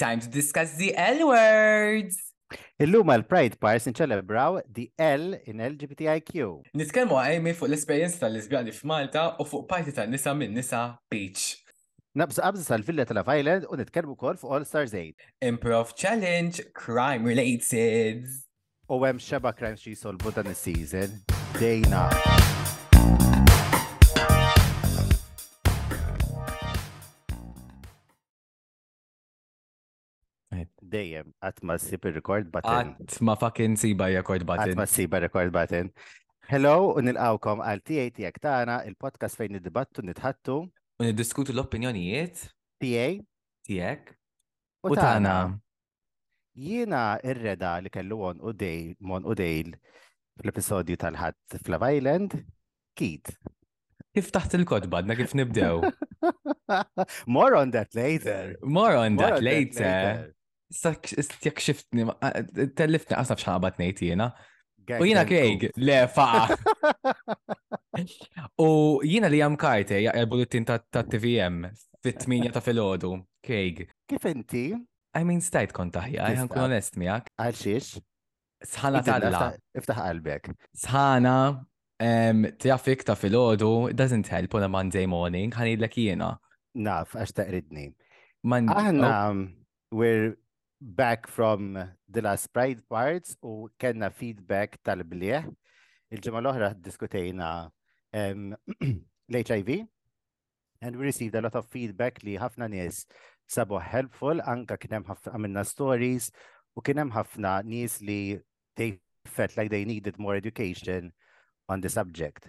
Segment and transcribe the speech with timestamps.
[0.00, 2.16] Time to discuss the L words.
[2.80, 6.46] Illum għal Pride Pars nċelebraw the L in LGBTIQ.
[6.80, 11.60] Nitkellmu għajmi fuq l-esperjenza tal-lesbjani f'Malta u fuq parti tan-nisa minn nisa Beach.
[12.16, 15.28] Nabżu qabżu sal-Villa tal Island u nitkellmu wkoll fuq All Stars 8.
[15.50, 18.24] Improv Challenge, crime related.
[18.88, 21.20] U hemm xeba crime xi jsolbu dan is-season.
[21.60, 22.08] Dejna.
[30.90, 32.94] Dejjem, qatt ma ssib ir-record button.
[32.98, 34.76] Għat ma fucking siba record Qatt button.
[34.80, 35.90] ma ssiba record button.
[36.50, 40.56] Hello, u nilqawkom għal TA tiegħek tagħna, il-podcast fejn niddibattu nitħattu
[41.00, 42.42] U niddiskutu l-opinjonijiet
[42.82, 43.06] TA
[43.68, 44.10] tiegħek
[44.84, 45.36] u tagħna.
[46.60, 49.70] Jiena ir-reda li kellu on u dejl, mon u dejl
[50.40, 52.34] fl-episodju tal-ħadd Flav Island,
[52.98, 53.30] Kid.
[54.10, 55.86] Kif taħt il-kodba, għadna kif nibdew?
[57.38, 58.56] More on that later.
[58.62, 60.34] More on More that on later.
[60.70, 62.06] Jek xiftni,
[62.78, 64.30] tellifni qasna bxħabat nejt jena.
[64.90, 65.68] U jina cook.
[65.78, 66.56] le faqa.
[68.58, 71.66] U jina li jam karte, il-bulletin ta' TVM,
[72.02, 73.12] fit-8 ta' filgħodu,
[73.46, 73.84] kejg.
[74.10, 74.64] Kif inti?
[75.14, 77.32] I mean, stajt kont taħja, għan kun onest miegħek.
[77.42, 78.00] Għal xiex?
[78.70, 79.42] Sħana talla,
[79.74, 80.50] iftaħ- qalbek.
[80.76, 81.36] sħana,
[82.62, 86.36] traffic ta' filgħodu, it doesn't help on a Monday morning, ħanidlek jiena.
[86.78, 87.88] Naf, għax taqridni.
[88.46, 89.48] Aħna, oh,
[89.90, 90.36] we're
[90.80, 91.76] back from
[92.08, 95.48] the last Pride parts u kenna feedback tal-blieħ.
[96.10, 97.48] Il-ġimgħa l-oħra diskutejna
[98.16, 98.54] um,
[99.30, 99.84] l-HIV
[100.80, 103.04] and we received a lot of feedback li ħafna nies
[103.50, 106.30] sabu helpful anka kien hemm ħafna għamilna stories
[106.74, 108.38] u kien hemm ħafna nies li
[108.76, 108.96] they
[109.28, 111.12] felt like they needed more education
[111.68, 112.48] on the subject.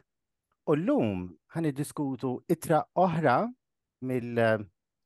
[0.66, 3.44] U llum ħan diskutu itra oħra
[4.08, 4.40] mill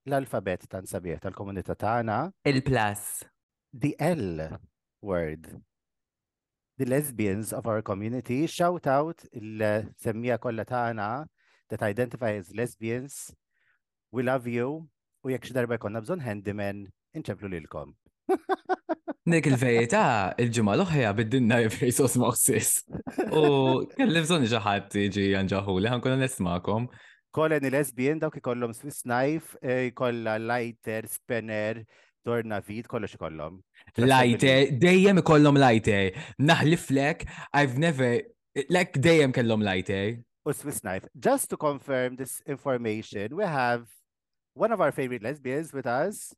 [0.05, 3.25] mill-alfabet tan sabiħ tal-komunità tagħna Il-plus.
[3.73, 4.59] the L
[5.01, 5.47] word.
[6.77, 11.25] The lesbians of our community shout out il-semmija kollha tagħna
[11.69, 13.33] that identify as lesbians.
[14.11, 14.87] We love you.
[15.25, 16.85] U jekk xi darba jkollna bżonn handyman,
[17.17, 17.95] inċemplu lilkom.
[19.31, 20.03] Nek il-verita,
[20.37, 22.75] il-ġimma l-oħja biddinna Jesus Moses.
[23.33, 26.85] U kelli bżon ġaħat iġi janġaħu li ħankun nismakom.
[27.35, 31.83] Koleni lesbian dawk ikollhom Swiss knife, eh, kollha lighter, spanner,
[32.25, 33.57] tornavid, kollox ikollhom.
[33.99, 36.15] Lajter, dejjem ikollhom lajter.
[36.39, 38.21] Naħliflek, I've never,
[38.69, 40.23] like dejjem kellhom lajter.
[40.45, 41.09] U Swiss knife.
[41.19, 43.83] Just to confirm this information, we have
[44.53, 46.33] one of our favorite lesbians with us,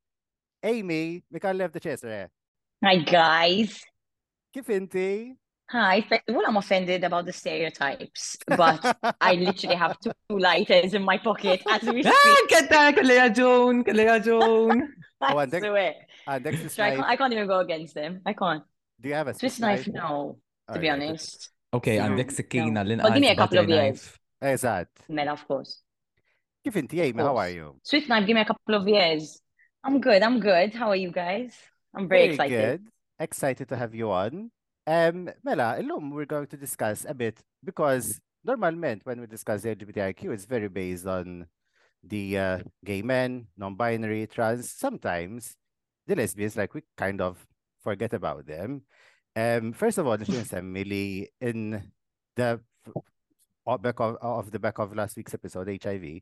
[0.63, 1.23] Amy.
[1.29, 2.29] Leave the chaser.
[2.83, 3.83] Hi guys.
[4.55, 5.35] Kif inti?
[5.69, 6.01] Hi.
[6.07, 8.79] First of I'm offended about the stereotypes, but
[9.19, 12.49] I literally have two lighters in my pocket as we Ah, speak.
[12.53, 14.87] ketta, kelli raġun, kelli raġun.
[15.21, 15.93] I Oh, and then- swear.
[16.27, 17.09] Għandek Swiss So I can't, knife.
[17.11, 18.21] I can't even go against them.
[18.25, 18.63] I can't.
[19.01, 20.37] Do you have a Swiss knife, no,
[20.71, 21.49] to be Alright, honest.
[21.73, 22.35] Ok, No, għandek no.
[22.37, 24.17] sikkina l But give me a couple of years.
[24.41, 24.87] Eżatt.
[25.09, 25.81] Mela, of course.
[26.63, 27.21] Kif inti, Amy?
[27.23, 27.75] How are you?
[27.83, 29.41] Swiss knife, give me a couple of years.
[29.83, 30.21] I'm good.
[30.23, 30.73] I'm good.
[30.75, 31.55] How are you guys?
[31.93, 32.81] I'm very, excited.
[32.83, 32.87] good.
[33.19, 34.51] Excited to have you on.
[34.87, 39.75] Um, Mela, illum we're going to discuss a bit because normalment when we discuss the
[39.75, 41.45] LGBTIQ, it's very based on
[42.01, 44.71] the uh, gay men, non-binary, trans.
[44.71, 45.57] Sometimes
[46.07, 47.45] the lesbians, like we kind of
[47.83, 48.83] forget about them.
[49.35, 51.83] Um, first of all, nixtieq nsemmi li in
[52.37, 52.61] the
[53.81, 56.21] back of, of the back of last week's episode, HIV,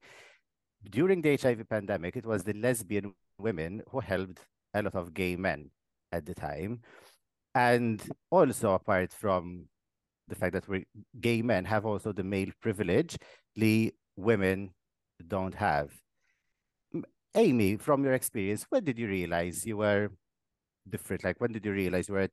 [0.89, 4.39] during the HIV pandemic, it was the lesbian women who helped
[4.73, 5.69] a lot of gay men
[6.11, 6.81] at the time.
[7.55, 9.67] And also, apart from
[10.27, 10.83] the fact that we're
[11.21, 13.17] gay men have also the male privilege,
[13.55, 14.71] the women
[15.25, 15.91] don't have.
[17.33, 20.11] Amy, from your experience, when did you realize you were
[20.89, 21.23] different?
[21.23, 22.29] Like, when did you realize you were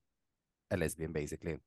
[0.70, 1.58] a lesbian, basically?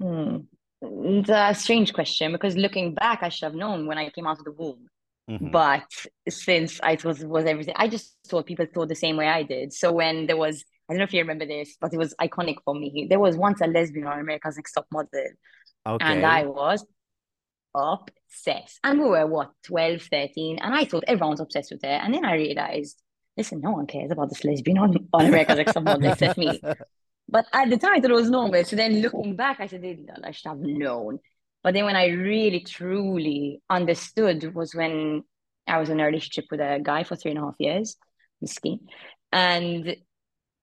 [0.00, 0.38] Hmm.
[0.80, 4.38] It's a strange question because looking back, I should have known when I came out
[4.38, 4.88] of the womb.
[5.28, 5.52] Mhm.
[5.52, 5.88] But
[6.28, 9.72] since I was was everything, I just thought people thought the same way I did.
[9.72, 12.56] So when there was, I don't know if you remember this, but it was iconic
[12.64, 13.06] for me.
[13.10, 15.08] There was once a lesbian on America's Next Top Model,
[15.86, 16.04] Okay.
[16.04, 16.84] and I was
[17.74, 18.80] obsessed.
[18.82, 21.88] And we were what, 12, 13, and I thought everyone's obsessed with her.
[21.88, 23.00] And then I realized,
[23.36, 26.60] listen, no one cares about this lesbian on, on America's Next Top Model except me.
[27.30, 28.64] But at the time, I thought it was normal.
[28.64, 29.84] So then looking back, I said,
[30.24, 31.18] I should have known.
[31.62, 35.22] But then when I really, truly understood was when
[35.66, 37.96] I was in a relationship with a guy for three and a half years.
[39.32, 39.96] And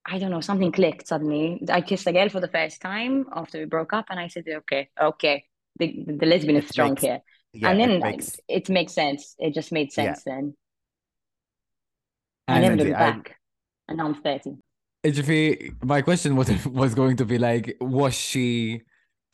[0.04, 1.62] I don't know, something clicked suddenly.
[1.70, 4.44] I kissed a girl for the first time after we broke up, and I said,
[4.48, 5.44] okay, okay,
[5.78, 7.20] the, the lesbian is strong makes- here.
[7.52, 9.34] Yeah, and then like, makes it makes sense.
[9.38, 10.12] It just made Yeah.
[10.12, 10.54] sense then.
[12.48, 13.36] I And never Lindsay, looked I'm- back.
[13.88, 14.56] And now I'm 30.
[15.04, 18.82] Ġifi, my question was, was going to be like, was she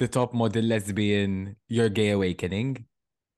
[0.03, 2.87] the top model lesbian, your gay awakening?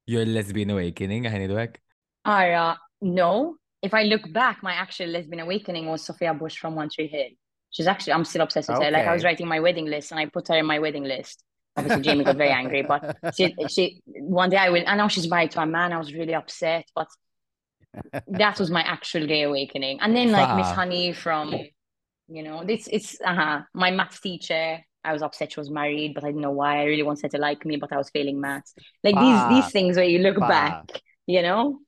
[0.06, 1.76] Your lesbian awakening, għani dwek?
[2.24, 3.56] Ara, no.
[3.84, 7.32] If I look back, my actual lesbian awakening was Sophia Bush from One Tree Hill.
[7.70, 8.90] She's actually, I'm still obsessed with her.
[8.90, 11.42] Like I was writing my wedding list and I put her in my wedding list.
[11.76, 15.28] Obviously, Jamie got very angry, but she, she, one day I will, I know she's
[15.28, 15.92] married to a man.
[15.92, 17.08] I was really upset, but
[18.28, 19.98] that was my actual gay awakening.
[20.00, 21.52] And then like Miss Honey from,
[22.28, 24.78] you know, this, it's, uh-huh, my math teacher.
[25.04, 26.80] I was upset she was married, but I didn't know why.
[26.80, 28.74] I really wanted her to like me, but I was failing maths.
[29.02, 29.48] Like these, Bah.
[29.48, 31.80] these things where you look back, you know?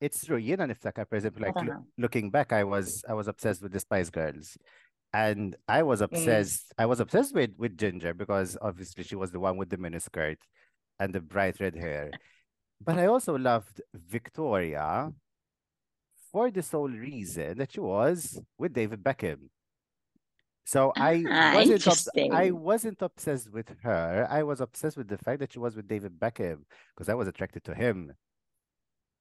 [0.00, 0.36] It's true.
[0.36, 1.80] you Jiena niftakar, for example, like uh-huh.
[1.96, 4.56] looking back, I was I was obsessed with the Spice Girls,
[5.12, 6.04] and I was Mm.
[6.04, 6.72] obsessed.
[6.78, 10.38] I was obsessed with with Ginger because obviously she was the one with the miniskirt
[11.00, 12.10] and the bright red hair.
[12.80, 15.12] But I also loved Victoria
[16.30, 19.48] for the sole reason that she was with David Beckham.
[20.68, 24.26] So I Ah, wasn't I wasn't obsessed with her.
[24.28, 26.58] I was obsessed with the fact that she was with David Beckham
[26.94, 28.12] because I was attracted to him.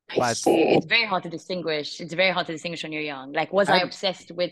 [0.09, 0.57] I But- see.
[0.75, 2.01] It's very hard to distinguish.
[2.01, 3.31] It's very hard to distinguish when you're young.
[3.31, 4.51] Like, was I I'm- obsessed with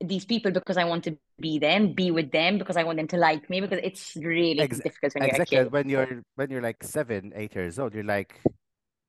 [0.00, 3.08] these people because I want to be them, be with them because I want them
[3.08, 3.60] to like me?
[3.60, 5.72] Because it's really Ex- difficult when you're a kid.
[5.72, 8.40] when you're when you're like seven eight years old you're like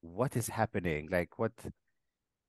[0.01, 1.51] what is happening like what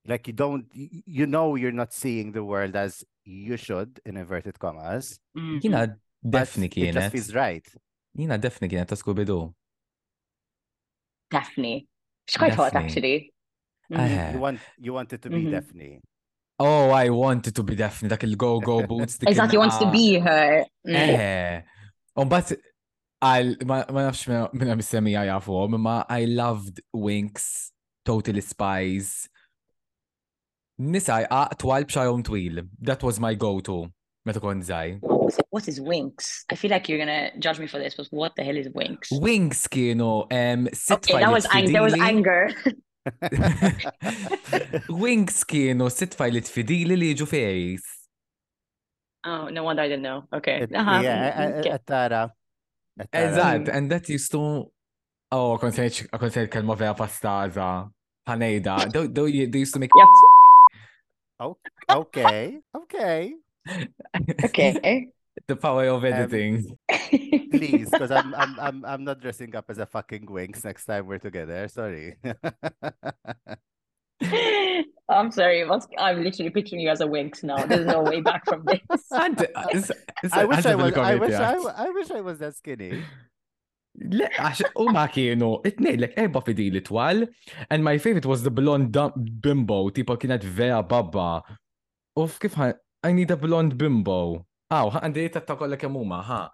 [0.07, 4.57] like you don't you know you're not seeing the world as you should in inverted
[4.59, 5.61] commas Mhm.
[5.61, 7.11] Jina but defni it just kienet.
[7.11, 7.65] feels right
[8.17, 9.53] Jina defni kienet ta' Scooby-Doo.
[11.29, 11.87] Definitely.
[12.27, 13.31] It's quite hot, actually.
[13.91, 13.99] Mhm.
[13.99, 14.31] Eh.
[14.33, 15.51] you want you wanted to be Mhm.
[15.51, 15.99] Daphne
[16.63, 19.17] Oh, I wanted to be defni dak il-go-go boots.
[19.25, 20.63] Exactly, wants to be her.
[20.85, 20.95] Mm.
[20.95, 21.61] Eh.
[22.15, 22.53] Umbat,
[23.23, 27.71] għal, ma nafx minna- missemmija jafu, ma I loved Winx,
[28.05, 29.27] Totally Spies.
[30.81, 31.27] Nisa,
[31.59, 32.63] twal bxajom twil.
[32.81, 33.87] That was my go-to.
[34.25, 34.99] Meta kon żaj.
[35.49, 36.43] What is Winx?
[36.51, 39.11] I feel like you're gonna judge me for this, but what the hell is Winx?
[39.13, 42.49] Winx kienu um, sit Okay, that was ang- there was anger.
[44.89, 47.81] Winx kienu sit fajlit fidili li ġu fejs.
[49.23, 50.23] Oh, no wonder I didn't know.
[50.33, 50.61] Okay.
[50.63, 50.99] It- Uh-huh.
[51.01, 51.77] yeah mm, okay.
[51.85, 52.31] Tara
[53.13, 53.75] Eżatt, Mm.
[53.75, 54.71] and that used to.
[55.31, 57.89] Oh, konsejt konsejt kelma vera pastaza.
[58.27, 58.91] Ħanejda.
[58.93, 59.91] They- They they used to make.
[59.95, 60.07] Yep.
[61.89, 63.33] Okay okay
[64.45, 65.11] Okay.
[65.47, 66.77] The power of um, editing.
[67.51, 71.07] please because I'm, I'm I'm I'm not dressing up as a fucking Winx next time
[71.07, 72.17] we're together sorry
[75.09, 77.65] I'm sorry, but I'm literally picturing you as a Winx now.
[77.65, 78.79] There's no way back from this.
[79.11, 79.91] Għand- is-
[80.23, 83.03] is- I wish I was I wish I, bil-komedi I wish I was that skinny
[83.99, 87.25] Le, għax u ma kienu, it-nejlek erba fidili twal,
[87.69, 91.41] and my favorite was the blonde dum- bimbo, tipo kienet vera babba.
[92.15, 92.73] Uf, kif ħan,
[93.03, 94.45] I need a blonde bimbo.
[94.71, 96.49] Aw, għandi ta' kolla kemuma, ha?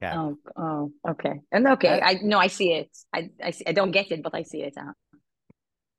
[0.00, 1.40] yeah Oh, oh, okay.
[1.50, 2.90] And okay, Uh, I no, I see it.
[3.12, 4.74] I I see, I don't get it, but I see it.
[4.78, 4.92] Uh-huh.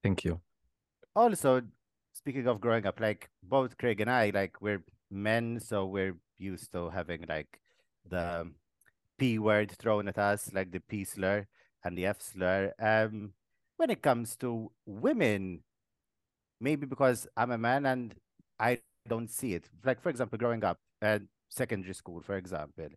[0.03, 0.39] Thank you.
[1.15, 1.61] also
[2.13, 6.71] speaking of growing up like both Craig and I like we're men so we're used
[6.71, 7.59] to having like
[8.07, 8.47] the
[9.19, 11.47] p word thrown at us like the p slur
[11.83, 12.73] and the f slur.
[12.79, 13.33] Um
[13.77, 15.63] when it comes to women
[16.59, 18.15] maybe because i'm a man and
[18.59, 19.69] i don't see it.
[19.83, 22.89] Like for example growing up at secondary school for example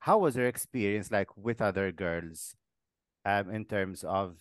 [0.00, 2.54] how was your experience like with other girls
[3.24, 4.36] um in terms of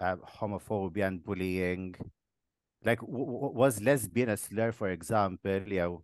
[0.00, 1.94] uh, homophobia and bullying?
[2.84, 5.96] Like was lesbian a slur for example yeah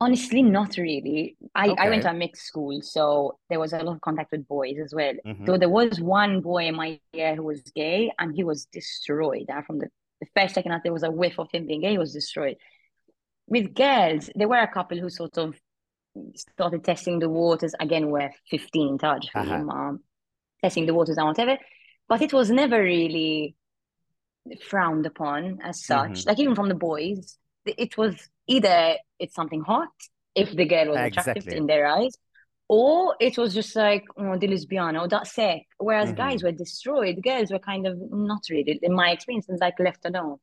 [0.00, 1.36] Honestly, not really.
[1.54, 4.46] I, I went to a mixed school, so there was a lot of contact with
[4.48, 5.14] boys as well.
[5.26, 5.46] Mhm.
[5.46, 9.46] Though there was one boy in my year who was gay, and he was destroyed.
[9.48, 9.88] Uh, from the,
[10.20, 12.56] the first second that there was a whiff of him being gay, he was destroyed.
[13.46, 15.54] With girls, there were a couple who sort of
[16.36, 17.74] started testing the waters.
[17.78, 19.54] Again, we're 15, Taj, Uh-huh.
[19.54, 20.00] um,
[20.62, 21.58] testing the waters and whatever.
[22.08, 23.56] But it was never really
[24.68, 26.10] frowned upon as such.
[26.10, 26.26] Mhm.
[26.26, 28.78] Like even from the boys, it was either
[29.22, 29.94] it's something hot
[30.42, 31.56] if the girl was attractive Exactly.
[31.60, 32.14] in their eyes,
[32.68, 32.94] or
[33.26, 34.48] it was just like oh, the
[35.02, 35.62] or that's it.
[35.86, 36.16] Whereas Mhm.
[36.24, 37.94] guys were destroyed, girls were kind of
[38.30, 40.38] not really, in my experience, and like left alone.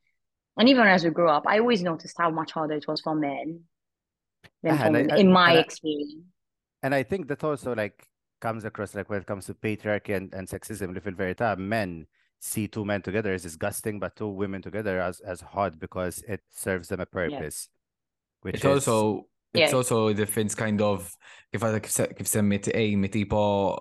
[0.58, 3.16] And even as we grew up, I always noticed how much harder it was for
[3.30, 3.48] men
[4.64, 6.24] than Ah, for and I- I- in my and I- experience.
[6.84, 7.98] and i think that also like
[8.46, 11.92] comes across like when it comes to patriarchy and, and sexism li fil-verità men
[12.50, 16.42] see two men together as disgusting but two women together as as hot because it
[16.66, 17.58] serves them a purpose
[18.48, 19.77] which It's is also, it's Yeah.
[19.77, 21.12] also the difference kind of,
[21.54, 23.77] kif għadha kif se- kif semmit Amy, tipo,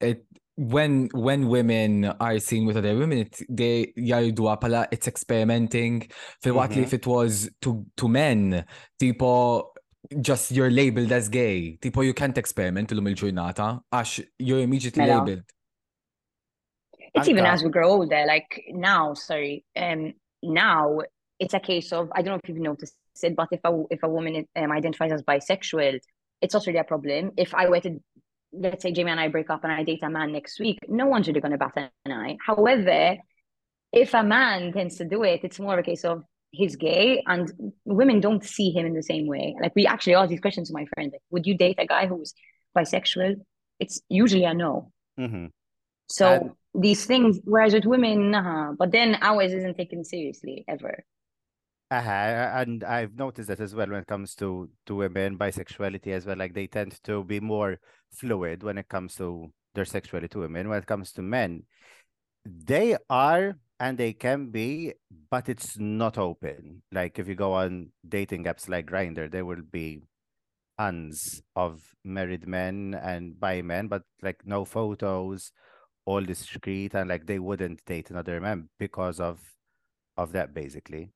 [0.00, 0.24] it,
[0.56, 6.06] when when women are seen with other women, it, they jarduha pala it's experimenting.
[6.44, 6.84] Fil-waqt li Mhm.
[6.84, 8.64] if it was to, to men,
[9.00, 9.72] tipo
[10.20, 11.76] just you're labeled as gay.
[11.82, 15.18] Tipo you can't experiment l-lum il-ġurnata għax you're immediately Mela.
[15.24, 15.42] labeled.
[17.16, 21.00] It's even as we grow older, like now, sorry, um, now
[21.38, 24.02] it's a case of I don't know if you've noticed it, but if a if
[24.02, 26.00] a woman um, identifies as bisexual,
[26.40, 27.32] it's not really a problem.
[27.36, 28.00] If I were to,
[28.52, 31.06] let's say Jamie and I break up and I date a man next week, no
[31.06, 32.36] one's really going to bat an eye.
[32.44, 33.16] However,
[33.92, 37.22] if a man tends to do it, it's more of a case of he's gay,
[37.26, 37.50] and
[37.84, 39.54] women don't see him in the same way.
[39.60, 42.06] Like we actually ask these questions to my friend, like, would you date a guy
[42.06, 42.32] who's
[42.76, 43.36] bisexual?
[43.80, 44.90] It's usually a no.
[45.18, 45.50] Mhm.
[46.08, 51.04] So And- these things, whereas with women, nah, but then ours isn't taken seriously ever.
[51.90, 52.10] Uh-huh.
[52.10, 56.36] And I've noticed that as well when it comes to to women, bisexuality as well.
[56.36, 57.78] Like they tend to be more
[58.10, 60.68] fluid when it comes to their sexuality to women.
[60.68, 61.64] When it comes to men,
[62.44, 64.94] they are and they can be,
[65.30, 66.82] but it's not open.
[66.90, 70.02] Like if you go on dating apps like Grindr, there will be
[70.78, 75.52] tons of married men and bi men, but like no photos,
[76.06, 79.40] all discreet, and like they wouldn't date another man because of
[80.16, 81.12] of that basically.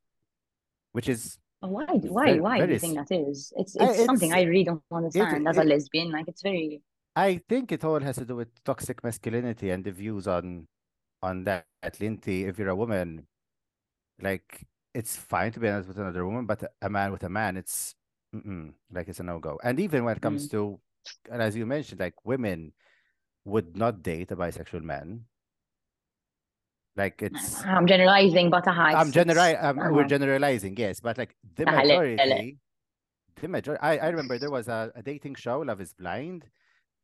[0.92, 1.84] Which is Why?
[1.86, 2.26] Why?
[2.26, 3.52] Very- Why do you think that is?
[3.56, 6.10] It's I- it's something I really don't understand as a it- lesbian.
[6.10, 6.82] Like it's very
[7.16, 10.68] I think it all has to do with toxic masculinity and the views on
[11.22, 11.66] on that.
[12.00, 13.26] Linty, if you're a woman,
[14.20, 17.56] like it's fine to be honest with another woman, but a man with a man,
[17.56, 17.94] it's
[18.34, 19.58] mm-mm, like it's a no go.
[19.62, 20.50] And even when it comes mm.
[20.52, 20.80] to,
[21.30, 22.72] and as you mentioned, like women
[23.44, 25.24] would not date a bisexual man.
[26.98, 29.44] Like it's, I'm generalizing, but uh, I'm it's, general.
[29.44, 32.58] it's, Um, we're generalizing, yes, but like the majority,
[33.40, 33.80] the majority.
[33.80, 36.44] I, I remember there was a, a dating show, Love Is Blind,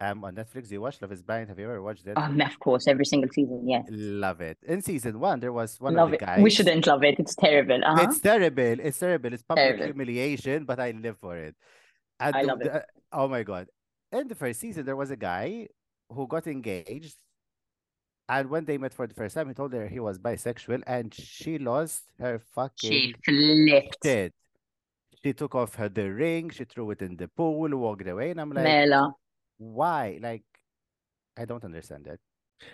[0.01, 0.73] um, on Netflix.
[0.73, 1.49] You watched Love Is Blind?
[1.49, 2.19] Have you ever watched it?
[2.19, 3.83] Um, of course, every single season, yeah.
[3.89, 4.59] Love it.
[4.67, 6.43] In season one, there was one Love of the it.
[6.43, 7.15] We shouldn't love it.
[7.21, 7.81] It's terrible.
[7.85, 8.03] Uh-huh.
[8.03, 8.77] It's terrible.
[8.87, 9.33] It's terrible.
[9.33, 9.85] It's public Terrible.
[9.87, 11.55] humiliation, but I live for it.
[12.19, 12.73] And I the- love it.
[12.73, 13.69] the- oh my god!
[14.11, 15.69] In the first season, there was a guy
[16.11, 17.17] who got engaged,
[18.29, 21.13] and when they met for the first time, he told her he was bisexual, and
[21.15, 23.99] she lost her fucking She flipped.
[24.03, 24.33] shit.
[25.23, 28.41] She took off her the ring, she threw it in the pool, walked away, and
[28.41, 29.13] I'm like, Mela.
[29.59, 30.19] why?
[30.21, 30.45] Like,
[31.37, 32.21] I don't understand it.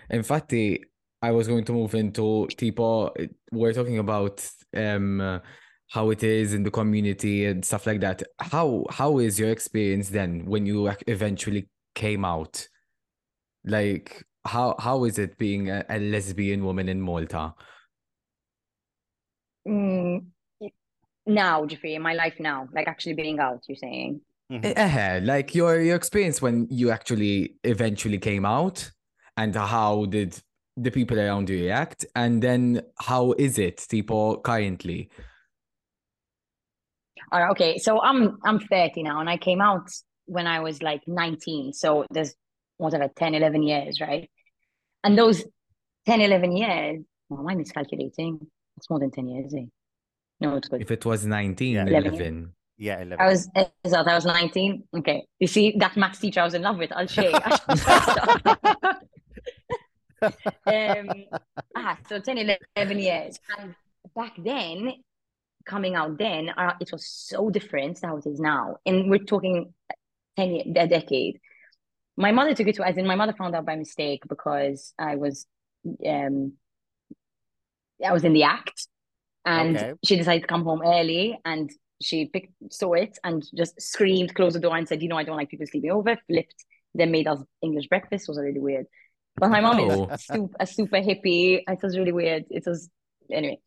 [0.09, 0.83] Infatti,
[1.21, 3.11] I was going to move into tipo,
[3.51, 5.41] we're talking about um
[5.87, 8.23] how it is in the community and stuff like that.
[8.39, 12.67] How how is your experience then when you eventually came out?
[13.65, 17.53] Like how how is it being a, a lesbian woman in Malta?
[19.67, 20.25] Mm,
[21.25, 24.21] now, Jeffrey, in my life now, like actually being out, you're saying.
[24.51, 24.73] Mhm.
[24.75, 28.91] Eh, like your your experience when you actually eventually came out
[29.37, 30.37] and how did
[30.75, 35.09] the people around you react and then how is it people currently?
[37.31, 39.89] All right, okay, so I'm I'm 30 now, and I came out
[40.25, 41.71] when I was like 19.
[41.71, 42.35] So there's
[42.81, 44.29] whatever 10, 11 years, right?
[45.03, 45.43] And those
[46.07, 48.47] 10, 11 years, well, am I miscalculating?
[48.77, 49.65] It's more than 10 years, eh?
[50.39, 50.81] No, it's good.
[50.81, 51.85] If it was 19, Yeah.
[51.85, 52.13] 11.
[52.13, 52.53] 11.
[52.77, 53.19] Yeah, 11.
[53.19, 53.47] I was
[53.83, 54.83] is that I was 19.
[54.97, 55.27] Okay.
[55.39, 57.35] You see, that maths teacher I was in love with, I'll share.
[60.65, 61.09] um,
[61.75, 63.39] ah, so 10, 11 years.
[63.59, 63.75] And
[64.15, 64.93] back then,
[65.65, 68.77] coming out then, uh, it was so different to how it is now.
[68.87, 69.71] And we're talking
[70.37, 71.39] 10 years, a decade.
[72.17, 75.15] My mother took it to, as in my mother found out by mistake because I
[75.15, 75.45] was,
[76.05, 76.53] um,
[78.05, 78.87] I was in the act
[79.45, 79.93] and Okay.
[80.05, 81.69] she decided to come home early and
[82.01, 85.23] she picked, saw it and just screamed, closed the door and said, you know, I
[85.23, 88.25] don't like people sleeping over, flipped, then made us English breakfast.
[88.27, 88.85] It was really weird.
[89.37, 90.07] But my mom Oh.
[90.09, 91.63] is super, a super hippie.
[91.67, 92.45] It was really weird.
[92.49, 92.89] It was,
[93.31, 93.59] anyway.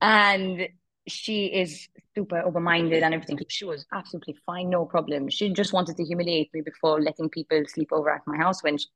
[0.00, 0.68] And
[1.08, 3.38] she is super open-minded and everything.
[3.48, 5.28] She was absolutely fine, no problem.
[5.28, 8.78] She just wanted to humiliate me before letting people sleep over at my house when
[8.78, 8.86] she,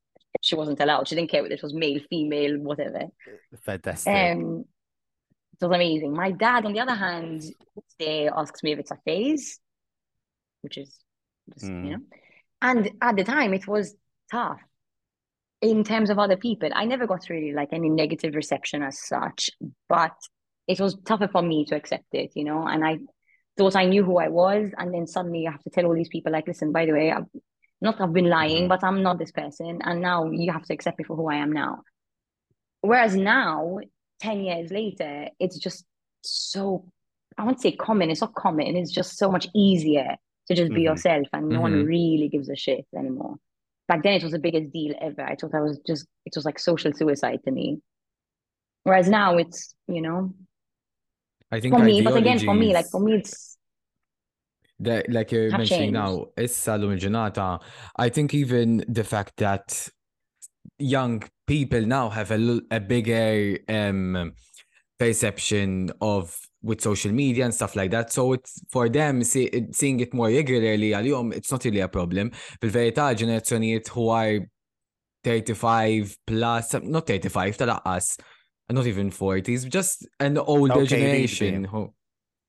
[0.40, 1.09] she wasn't allowed.
[1.09, 3.02] She didn't care whether it was male, female, whatever.
[3.64, 4.12] Fantastic.
[4.12, 4.64] Um,
[5.52, 6.12] it was amazing.
[6.12, 7.43] My dad, on the other hand,
[7.99, 9.61] they asks me if it's a phase,
[10.62, 10.99] which is
[11.52, 11.85] just, Mm.
[11.85, 12.02] you know.
[12.62, 13.95] And at the time, it was
[14.31, 14.61] tough
[15.62, 16.71] in terms of other people.
[16.75, 19.50] I never got really like any negative reception as such,
[19.88, 20.17] but
[20.71, 22.67] it was tougher for me to accept it, you know.
[22.67, 22.99] And I
[23.59, 26.09] thought I knew who I was, and then suddenly I have to tell all these
[26.17, 27.27] people, like, listen, by the way, I've
[27.81, 28.69] not I've been lying, Mhm.
[28.69, 31.37] but I'm not this person, and now you have to accept me for who I
[31.37, 31.83] am now.
[32.83, 33.79] Whereas now,
[34.21, 35.85] 10 years later, it's just
[36.23, 36.85] so,
[37.39, 40.17] I won't say common, it's not common, it's just so much easier
[40.49, 40.85] to just be Mhm.
[40.85, 41.87] yourself and no one Mhm.
[41.87, 43.37] really gives a shit anymore.
[43.89, 45.23] back then it was the biggest deal ever.
[45.23, 47.83] I thought I was just it was like social suicide to me.
[48.85, 50.33] Whereas now it's, you know,
[51.52, 53.59] I think for me, but again, for me, like for me, it's
[54.80, 55.95] that like you're mentioning changed.
[55.95, 57.61] now, issa l ġurnata,
[57.97, 59.88] I think even the fact that
[60.78, 64.33] young people now have a, a bigger um,
[64.99, 68.12] perception of with social media and stuff like that.
[68.12, 72.30] So it's for them see, seeing it more regularly għal-jom, it's not really a problem.
[72.61, 74.40] Bil-verità, ġenerazzjonijiet who are
[75.25, 78.19] 35 plus, not 35, talaqqas,
[78.71, 81.69] Uh, not even 40s, just an older Okay, read generation me.
[81.69, 81.93] who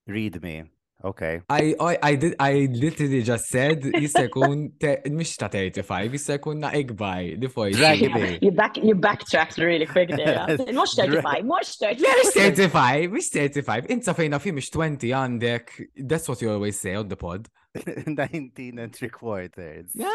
[0.08, 0.64] Read me.
[1.04, 1.42] Okay.
[1.50, 6.38] I, I, I did I literally just said jista' jkun te- mhix ta' 35, jista'
[6.38, 7.74] jkun na ikbar di forsi.
[7.78, 8.38] Drag Yeah, me.
[8.42, 10.46] you back you backtracked really quick there.
[10.74, 12.02] Mux 35, mux 35.
[12.06, 13.86] Yeah, mhix 35, mhix 35.
[13.90, 15.74] Inta fejna fi mhix 20 għandek.
[16.08, 17.50] That's what you always say on the pod.
[18.06, 19.90] 19 and three quarters.
[19.96, 20.12] Yeah,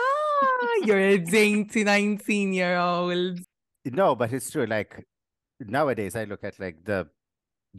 [0.84, 3.40] you're a dainty 19 year old.
[3.86, 4.66] No, but it's true.
[4.66, 5.02] Like
[5.60, 7.08] nowadays, I look at like the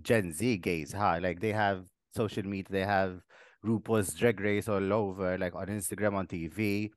[0.02, 1.20] Gen Z gays, huh?
[1.22, 3.22] Like they have social media, they have
[3.66, 6.92] RuPaul's Drag Race all over, like on Instagram, on TV.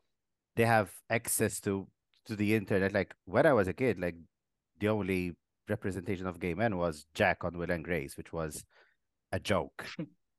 [0.56, 1.86] They have access to
[2.26, 2.92] to the internet.
[2.92, 4.16] Like when I was a kid, like
[4.78, 5.36] the only
[5.68, 8.64] representation of gay men was Jack on Will and Grace, which was
[9.32, 9.86] a joke,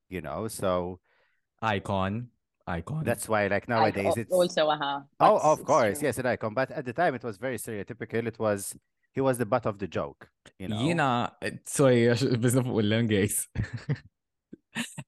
[0.10, 0.48] you know.
[0.48, 1.00] So
[1.62, 2.30] Icon.
[2.68, 3.04] Icon.
[3.04, 5.00] that's why, like Like, nowadays, al- it's also uh-huh.
[5.20, 6.08] Oh, of course, true.
[6.08, 6.54] yes, an icon.
[6.54, 8.28] But at the time, it was very stereotypical.
[8.28, 8.76] It was
[9.14, 10.30] he was the butt of the joke.
[10.60, 13.42] You know, Jina, eh, sorry, għax bizna fuq il-langays.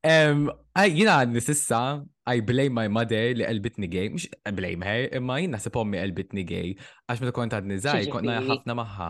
[0.04, 1.80] Um, I, jina għadni sissa,
[2.28, 4.26] I blame my mother li qalbitni gay, mux
[4.58, 6.74] blame her, imma jina se pommi qalbitni gay,
[7.08, 9.08] għax meta kont għadni zaħi, kont najja ħafna maħħa,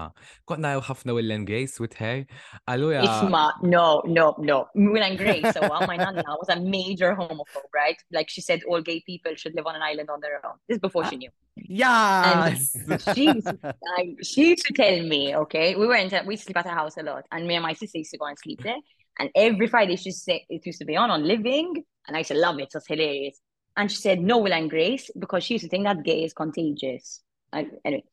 [0.49, 2.25] kont najja ħafna Will and Grace with her,
[2.69, 4.59] allura, Isma, no, no, no.
[4.75, 7.97] Will and Grace, so my nana was a major homophobe, right?
[8.11, 10.57] Like she said all gay people should live on an island on their own.
[10.67, 11.29] This is before she knew.
[11.55, 12.75] yes!
[13.15, 16.65] She used, to- I, she used to tell me, okay, we went, we sleep at
[16.65, 18.77] her house a lot, and me and my sister used to go and sleep there.
[19.19, 22.31] And every Friday she said it used to be on on Living, and I used
[22.31, 22.63] to love it.
[22.63, 23.39] It was hilarious.
[23.75, 26.33] And she said no Will and Grace because she used to think that gay is
[26.33, 27.21] contagious.
[27.51, 28.03] Like, anyway,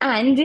[0.00, 0.38] and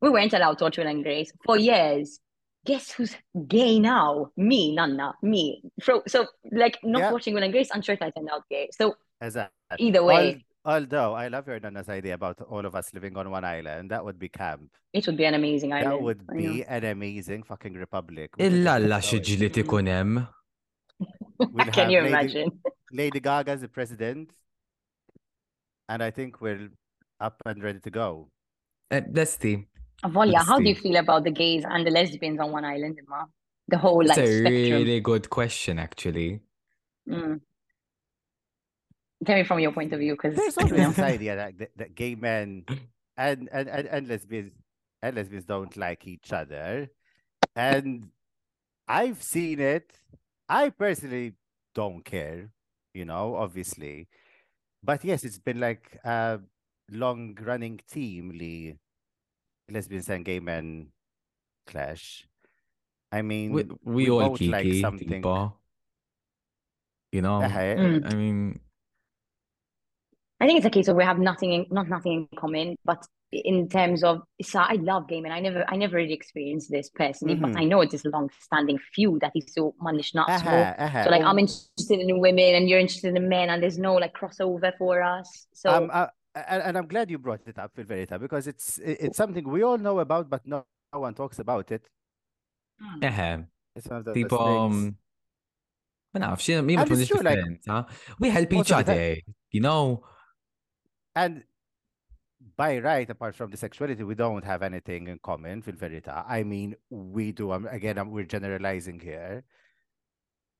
[0.00, 2.20] we weren't allowed to watch Will and Grace for years.
[2.66, 3.16] Guess who's
[3.48, 4.30] gay now?
[4.36, 5.62] Me, Nana, me.
[5.82, 7.12] So, so like not Yeah.
[7.12, 8.68] watching Will and Grace, I'm sure I turned out gay.
[8.72, 13.16] So a, either way, although I love your Nana's idea about all of us living
[13.16, 14.70] on one island, that would be camp.
[14.92, 15.86] it would be an amazing island.
[15.86, 16.04] That island.
[16.04, 18.30] would be an amazing fucking republic.
[18.38, 19.24] We Illa la keep going.
[19.24, 20.28] xieġli tikunem.
[21.72, 22.50] Can you Lady- imagine?
[22.92, 24.30] Lady Gaga Gaga's the president,
[25.88, 26.68] and I think we're
[27.20, 28.28] up and ready to go.
[28.90, 29.66] Eh, Desti,
[30.04, 33.26] Avolya, how do you feel about the gays and the lesbians on one island, Emma?
[33.68, 34.72] The whole it's like a spectrum.
[34.72, 36.40] really good question actually.
[37.08, 37.40] Mm.
[39.24, 41.94] Tell me from your point of view, because There's always this idea that, that, that
[41.94, 42.64] gay men
[43.16, 44.52] and, and, and, and lesbians
[45.02, 46.90] and lesbians don't like each other.
[47.54, 48.08] And
[48.88, 49.92] I've seen it.
[50.48, 51.34] I personally
[51.74, 52.50] don't care,
[52.94, 54.08] you know, obviously.
[54.82, 56.40] But yes, it's been like a
[56.90, 58.76] long running team, Lee.
[59.70, 60.88] Lesbians and gay men
[61.66, 62.26] clash.
[63.12, 65.22] I mean, We, we, all both like something.
[67.12, 68.12] You know, Mm.
[68.12, 68.60] I mean,
[70.40, 73.06] I think it's a case of we have nothing in, not nothing in common, but
[73.32, 75.30] in terms of so I love gaming.
[75.32, 77.60] I never I never really experienced this personally, but Mhm.
[77.60, 80.46] I know it's this long standing feud that is so manish not so.
[80.46, 81.04] uh-huh, uh-huh.
[81.04, 83.94] So like Oh, I'm interested in women and you're interested in men and there's no
[83.94, 85.46] like crossover for us.
[85.52, 88.78] So um, uh, and, and I'm glad you brought it up, Phil Verita, because it's
[88.78, 91.88] it's something we all know about, but no, no one talks about it.
[92.80, 94.86] mm, eħe, It's one of those tipo, things.
[94.86, 94.96] um,
[96.14, 97.86] ma nafx, jien mi ma And it's true, like, differenza.
[98.18, 99.16] We help each most of other,
[99.52, 100.02] you know?
[101.14, 101.44] And
[102.56, 106.24] by right, apart from the sexuality, we don't have anything in common, Phil Verita.
[106.28, 107.52] I mean, we do.
[107.52, 109.44] Um, again, um, we're generalizing here,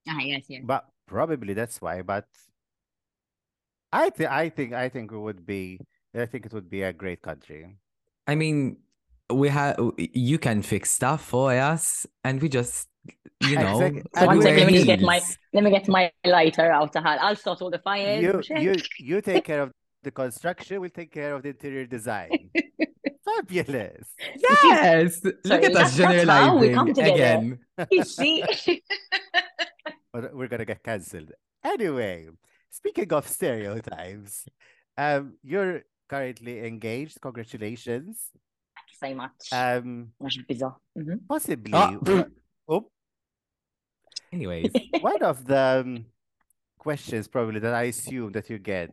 [0.09, 0.63] ah, yes, yes.
[0.65, 2.03] but probably that's why.
[2.03, 2.27] But
[3.93, 5.81] I think, I think, I think it would be.
[6.15, 7.77] I think it would be a great country.
[8.27, 8.79] I mean,
[9.33, 12.89] we have, you can fix stuff for us, and we just,
[13.41, 14.03] you know, Exactly.
[14.17, 15.21] So one And second, we're let me just get my
[15.55, 17.21] let me get my lighter out of hand.
[17.21, 18.23] I'll start all the fires.
[18.23, 20.81] You, you, you take care of the construction.
[20.81, 22.51] We'll take care of the interior design.
[23.25, 24.09] Fabulous.
[24.37, 25.21] Yes!
[25.25, 27.59] Look Sorry, at us that's- that's how we come generalizing again.
[27.91, 28.43] You see?
[30.13, 31.31] We're gonna get cancelled.
[31.65, 32.29] Anyway,
[32.71, 34.47] speaking of stereotypes,
[34.99, 37.21] um, you're currently engaged.
[37.21, 38.31] Congratulations.
[38.75, 39.43] Thank you so much.
[39.53, 40.77] Um, Much bizarre.
[40.99, 41.21] Mhm.
[41.29, 41.71] possibly.
[41.73, 42.33] One-
[42.69, 42.91] oh,
[44.33, 46.07] Anyways, one of the um,
[46.79, 48.93] questions probably that I assume that you get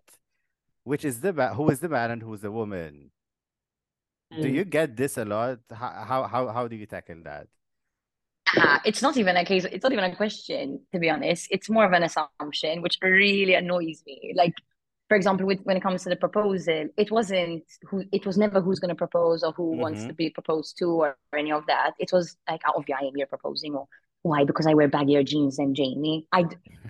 [0.87, 3.11] which is the man, who is the man and who is the woman.
[4.41, 4.55] Do Mm.
[4.55, 5.59] you get this a lot?
[5.71, 7.47] How how how, how do you tackle that?
[8.57, 11.47] Uh, it's not even a case, it's not even a question, to be honest.
[11.51, 14.33] It's more of an assumption, which really annoys me.
[14.35, 14.53] Like,
[15.09, 18.61] for example, with when it comes to the proposal, it wasn't who it was never
[18.61, 20.07] who's going to propose or who wants Mhm.
[20.07, 21.93] to be proposed to or, or any of that.
[21.99, 23.87] It was like, oh, yeah, I am here proposing, or
[24.21, 24.45] why?
[24.45, 26.27] Because I wear baggier jeans than Jamie.
[26.31, 26.45] i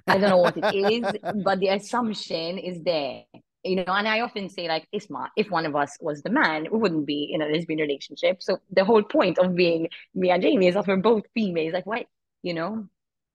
[0.10, 1.16] i don't know what it is,
[1.48, 3.24] but the assumption is there.
[3.68, 6.68] You know, and I often say, like, Isma, if one of us was the man,
[6.72, 8.42] we wouldn't be in a lesbian relationship.
[8.42, 11.74] So the whole point of being me and Jamie is that we're both females.
[11.74, 12.06] Like, why?
[12.44, 12.88] You know,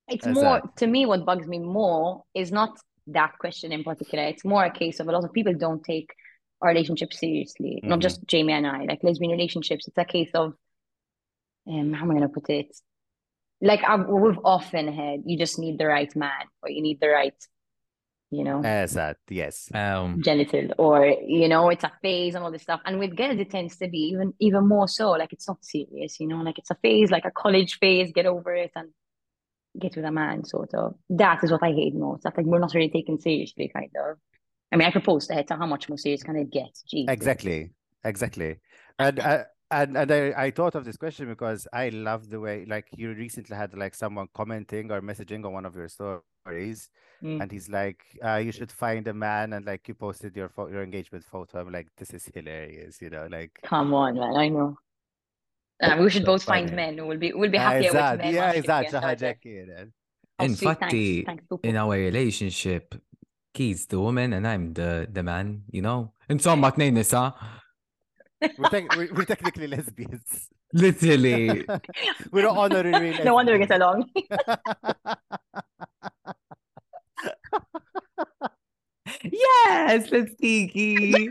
[0.09, 0.79] it's more Exact.
[0.79, 1.07] to me.
[1.07, 4.25] What bugs me more is not that question in particular.
[4.25, 6.11] It's more a case of a lot of people don't take
[6.63, 7.81] our relationship seriously.
[7.83, 8.03] Not Mhm.
[8.03, 8.85] just Jamie and I.
[8.85, 10.55] Like lesbian relationships, it's a case of
[11.67, 12.75] um, how am I gonna put it?
[13.61, 17.09] Like i we've often had, you just need the right man, or you need the
[17.09, 17.35] right,
[18.33, 19.21] you know Exact.
[19.31, 19.71] Yes.
[19.75, 23.39] Um, genital or you know it's a phase and all this stuff and with girls
[23.39, 26.59] it tends to be even even more so like it's not serious you know like
[26.59, 28.89] it's a phase like a college phase get over it and
[29.79, 32.59] get with a man sort of that is what I hate most that like we're
[32.59, 34.17] not really taken seriously kind of
[34.73, 37.13] I mean I proposed to her so how much more serious can it get Jesus.
[37.13, 37.73] Exactly.
[38.05, 38.57] Exactly.
[38.99, 42.67] And I and, and I, I thought of this question because I love the way
[42.67, 47.41] like you recently had like someone commenting or messaging on one of your stories Mm.
[47.41, 50.67] and he's like uh, you should find a man and like you posted your pho-
[50.67, 54.49] your engagement photo I'm like this is hilarious you know like come on man I
[54.49, 54.77] know
[55.81, 58.35] uh, we should So both find men who will be will be happier with men
[58.35, 59.37] yeah, once we eżatt, get xi ħaġa started.
[59.45, 59.89] kienet.
[60.41, 60.63] Oh, sweet, thanks.
[60.63, 62.95] Infatti, Thanks, in our relationship,
[63.55, 66.13] he's the woman and I'm the the man, you know?
[66.29, 67.23] Insomma, tnejn nisa,
[68.59, 70.49] We're, tec- we're, we're technically lesbians.
[70.73, 71.65] literally.
[72.33, 73.83] we're honorary no wonder we get lesbians.
[73.83, 75.17] along
[79.25, 81.31] Yes, let's Kiki.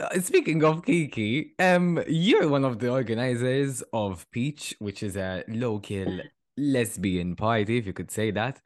[0.00, 5.44] Uh, Speaking of Kiki, um, you're one of the organizers of Peach, which is a
[5.48, 6.20] local
[6.56, 8.60] lesbian party, if you could say that.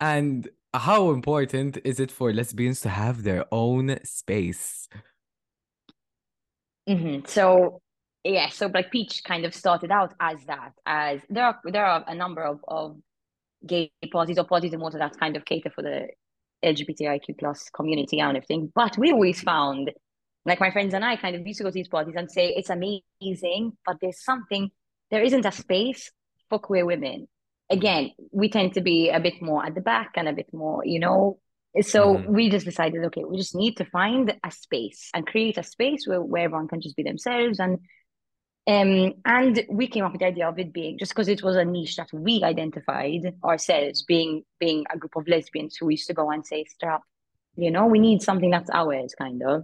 [0.00, 4.88] And how important is it for lesbians to have their own space?
[6.86, 7.80] hmm So
[8.24, 12.04] yeah, so like Peach kind of started out as that, as there are there are
[12.06, 12.96] a number of of
[13.64, 16.08] gay parties or parties in Malta that kind of cater for the
[16.64, 18.72] LGBTIQ plus community and everything.
[18.74, 19.92] But we always found,
[20.44, 22.48] like my friends and I, kind of used to go to these parties and say
[22.48, 24.70] it's amazing, but there's something
[25.10, 26.10] there isn't a space
[26.48, 27.28] for queer women.
[27.70, 30.84] Again, we tend to be a bit more at the back and a bit more,
[30.84, 31.38] you know.
[31.80, 32.28] So Mhm.
[32.28, 36.06] we just decided, okay, we just need to find a space and create a space
[36.06, 37.60] where, where everyone can just be themselves.
[37.60, 37.80] And
[38.68, 41.54] um, and we came up with the idea of it being just because it was
[41.54, 46.14] a niche that we identified ourselves, being being a group of lesbians who used to
[46.14, 47.02] go and say, "Stop,
[47.54, 49.62] you know, we need something that's ours," kind of.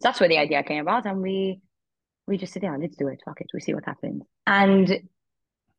[0.00, 1.62] That's where the idea came about, and we
[2.26, 3.22] we just said, "Yeah, let's do it.
[3.24, 5.08] Fuck it, we see what happens." And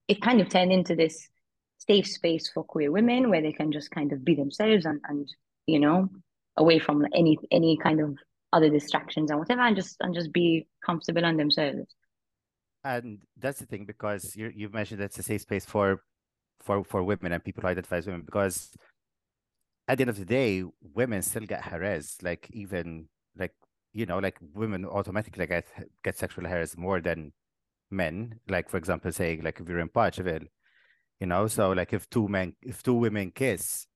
[0.08, 1.30] it kind of turned into this
[1.78, 5.30] safe space for queer women where they can just kind of be themselves and and
[5.68, 6.10] you know
[6.58, 8.18] away from any any kind of
[8.52, 11.94] other distractions and whatever and just and just be comfortable on themselves
[12.88, 16.02] and that's the thing because you you mentioned that's a safe space for
[16.62, 18.72] for for women and people who identify as women because
[19.88, 23.54] at the end of the day women still get harassed like even like
[23.94, 25.66] you know like women automatically get
[26.04, 27.32] get sexual harassed more than
[27.90, 28.40] men.
[28.50, 30.48] Like for example saying like if you're in Paceville
[31.20, 33.88] you know so like if two men if two women kiss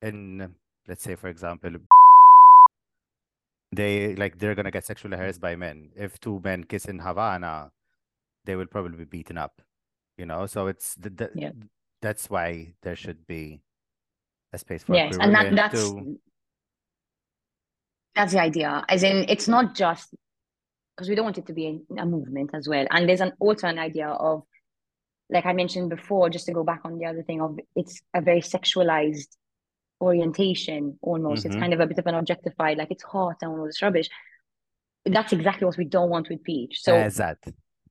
[0.00, 0.54] and
[0.88, 1.70] let's say for example
[3.72, 5.90] they like they're gonna get sexually harassed by men.
[5.96, 7.70] If two men kiss in Havana
[8.44, 9.62] they will probably be beaten up
[10.16, 10.46] you know?
[10.46, 11.50] So it's th- th- Yeah.
[12.00, 13.62] that's why there should be
[14.52, 16.18] a space for yes and that that's to
[18.14, 18.84] that's the idea.
[18.88, 20.14] As in it's not just
[20.94, 22.86] because we don't want it to be a, a movement as well.
[22.90, 24.44] And there's an also an idea of
[25.30, 28.20] like i mentioned before just to go back on the other thing of it's a
[28.20, 29.28] very sexualized
[30.00, 31.46] orientation almost.
[31.46, 31.60] It's Mhm.
[31.60, 34.08] kind of a bit of an objectified like it's hot and all this rubbish.
[35.04, 36.82] That's exactly what we don't want with peach.
[36.82, 37.38] So as that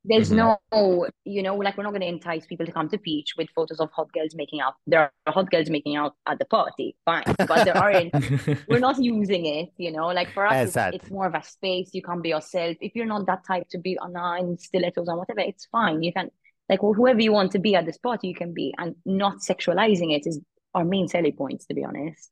[0.05, 0.57] there's Mhm.
[0.71, 3.49] no, you know, like we're not going to entice people to come to Peach with
[3.55, 4.73] photos of hot girls making out.
[4.85, 8.11] There are hot girls making out at the party, fine, but there aren't.
[8.67, 10.07] we're not using it, you know.
[10.07, 11.91] Like for us, it's, it's more of a space.
[11.93, 12.75] You can be yourself.
[12.81, 16.03] If you're not that type to be on in stilettos and whatever, it's fine.
[16.03, 16.29] You can
[16.69, 19.37] like well, whoever you want to be at this party, you can be, and not
[19.37, 20.39] sexualizing it is
[20.73, 22.31] our main selling points, to be honest.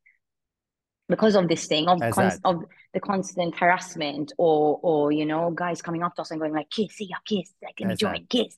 [1.14, 2.16] Because of this thing of Exact.
[2.16, 2.56] const- of
[2.96, 6.70] the constant harassment, or or you know, guys coming up to us and going like,
[6.76, 8.54] "Kiss, see ya, kiss, like let me join, kiss."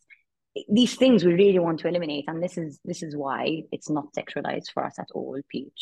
[0.79, 3.41] These things we really want to eliminate, and this is this is why
[3.75, 5.81] it's not sexualized for us at all, Peach.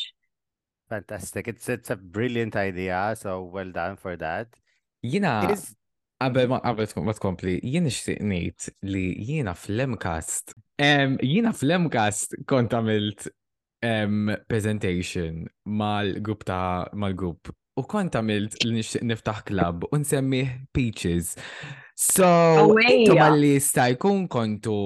[0.88, 1.48] Fantastic.
[1.48, 4.48] It's it's a brilliant idea, so well done for that.
[5.04, 5.74] Jina, Is
[6.22, 10.54] qabel ma qabel tkun- ma tkompli, jien nixtieq ngħid li jiena fl-MCAST.
[10.78, 13.28] Um, em, Jiena fl-MCAST kont għamilt
[13.82, 21.34] em, presentation mal-grupp ta' mal-grupp u kont għamilt li nixtieq niftaħ club u nsemmih Peaches.
[21.96, 22.28] So,
[22.82, 24.78] intom għalli sta jkun kontu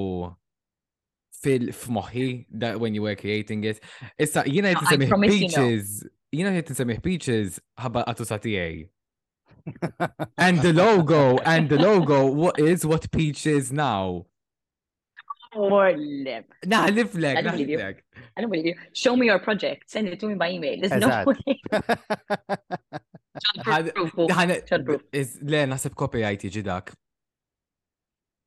[1.42, 2.28] fil f'moħħi
[2.60, 3.80] that when you were creating it.
[4.18, 5.20] Issa, jiena No, jt no.
[5.26, 6.04] Peaches,
[6.34, 8.86] jiena jt nsemmih Peaches ħabba għatusa tiegħi.
[10.38, 14.26] And the logo, and the logo, what is what Peach is now?
[15.56, 16.52] Or lip.
[16.64, 17.78] Nah, liflek, I don't believe you.
[17.78, 17.96] naħliflek.
[18.36, 18.74] I don't believe you.
[18.92, 19.90] Show me your project.
[19.90, 20.78] Send it to me by email.
[20.80, 21.26] There's no Eżatt.
[21.26, 21.60] way.
[23.66, 24.30] Ħad- Proof, proof.
[24.30, 25.02] ħan- Shut proof.
[25.12, 26.92] is- Le, nasib copyright jiġi dak.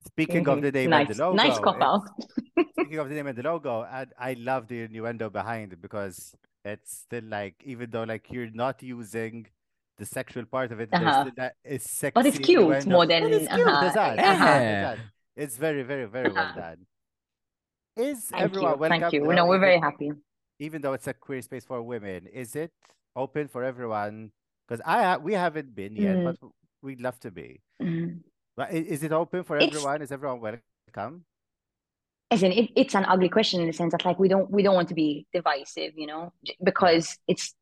[0.07, 2.69] Speaking of the name and nice, the logo, nice cop it's- out.
[2.79, 6.35] Speaking of the name and the logo, and I love the innuendo behind it because
[6.65, 9.45] it's still like, even though like you're not using
[9.97, 11.21] the sexual part of it, there's Uh-huh.
[11.21, 12.13] still that it's sexy.
[12.15, 12.89] But it's cute innuendo.
[12.89, 14.35] more But than- it's cute, uh-huh, eżatt, uh-huh.
[14.35, 14.93] eżatt, Yeah.
[14.93, 14.99] eżatt.
[15.35, 16.55] It's very, very, very well Uh-huh.
[16.61, 16.85] done.
[17.95, 18.77] Is Thank everyone you.
[18.77, 18.99] welcome?
[19.01, 19.33] Thank you.
[19.33, 20.11] No, we're very happy.
[20.61, 22.71] even though it's a queer space for women, is it
[23.15, 24.29] open for everyone?
[24.67, 26.23] Because I ha- we haven't been yet, Mm.
[26.25, 26.49] but
[26.81, 27.61] we'd love to be.
[27.81, 28.19] Mm.
[28.57, 30.01] But is it open for It's- everyone?
[30.01, 31.23] Is everyone welcome?
[32.29, 34.61] As in, it, it's an ugly question in the sense that like we don't we
[34.61, 37.55] don't want to be divisive, you know, because it's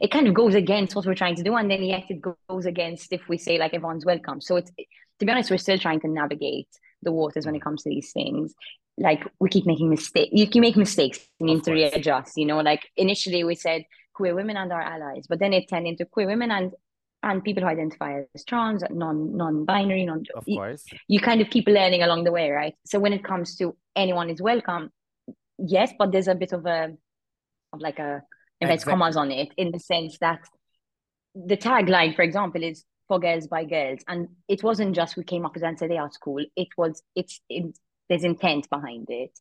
[0.00, 2.64] it kind of goes against what we're trying to do, and then yet it goes
[2.66, 4.40] against if we say like everyone's welcome.
[4.40, 4.70] So it's
[5.18, 6.68] to be honest, we're still trying to navigate
[7.02, 8.54] the waters when it comes to these things.
[9.00, 10.30] Like we keep making mistakes.
[10.32, 11.20] You can make mistakes.
[11.38, 12.36] You need to readjust.
[12.36, 15.86] You know, like initially we said queer women and our allies, but then it turned
[15.86, 16.72] into queer women and
[17.22, 20.22] and people who identify as trans, non non-binary, non.
[20.34, 20.84] Of you- course.
[21.08, 22.74] you kind of keep learning along the way, right?
[22.86, 24.90] So when it comes to anyone is welcome,
[25.58, 26.96] yes, but there's a bit of a
[27.72, 28.22] of like a
[28.60, 28.90] inverted Exactly.
[28.92, 30.40] commas on it in the sense that
[31.34, 35.44] the tagline, for example, is for girls by girls, and it wasn't just we came
[35.46, 36.44] up with it and said they are cool.
[36.56, 37.76] It was it's it,
[38.08, 39.38] there's intent behind it.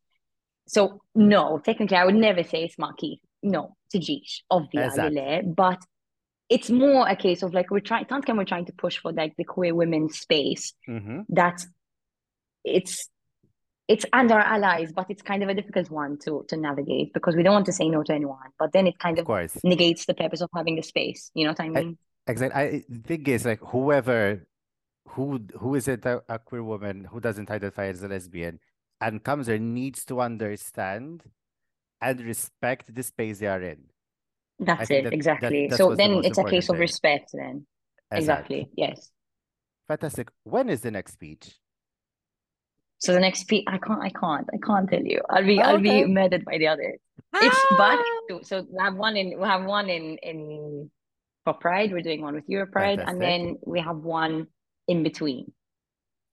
[0.68, 3.20] So no, technically, I would never say it's Maki.
[3.44, 5.42] No, Tajish, obviously, Exactly.
[5.44, 5.80] but
[6.50, 8.06] it's more a case of like we're trying.
[8.06, 11.66] Tantka, we're trying to push for like the queer women space hmm that
[12.64, 13.10] it's
[13.88, 17.36] it's and our allies, but it's kind of a difficult one to to navigate because
[17.36, 19.30] we don't want to say no to anyone, but then it kind Of of
[19.64, 21.32] negates the purpose of having the space.
[21.34, 21.98] You know what I mean?
[22.28, 22.62] Exactly.
[22.62, 24.46] I the thing is like whoever
[25.10, 28.60] who who is it a, a queer woman who doesn't identify as a lesbian
[29.02, 31.24] and comes there needs to understand
[32.02, 33.84] and respect the space they are in.
[34.60, 35.68] That's it, that- that- exactly.
[35.68, 37.66] that's so what's the then it's a case of respect then.
[38.12, 38.50] Exact.
[38.52, 38.70] Exactly.
[38.76, 39.12] Yes.
[39.88, 40.30] Fantastic.
[40.44, 41.56] When is the next Peach?
[43.00, 45.22] So the next Peach, I can't, I can't, I can't tell you.
[45.30, 46.98] I'll be, Oh, I'll be murdered by the others.
[47.36, 48.40] It's but Ah!
[48.44, 50.90] so we have one in, we have one in in
[51.46, 51.92] for Pride.
[51.92, 54.48] We're doing one with EuroPride, and then we have one
[54.88, 55.52] in between.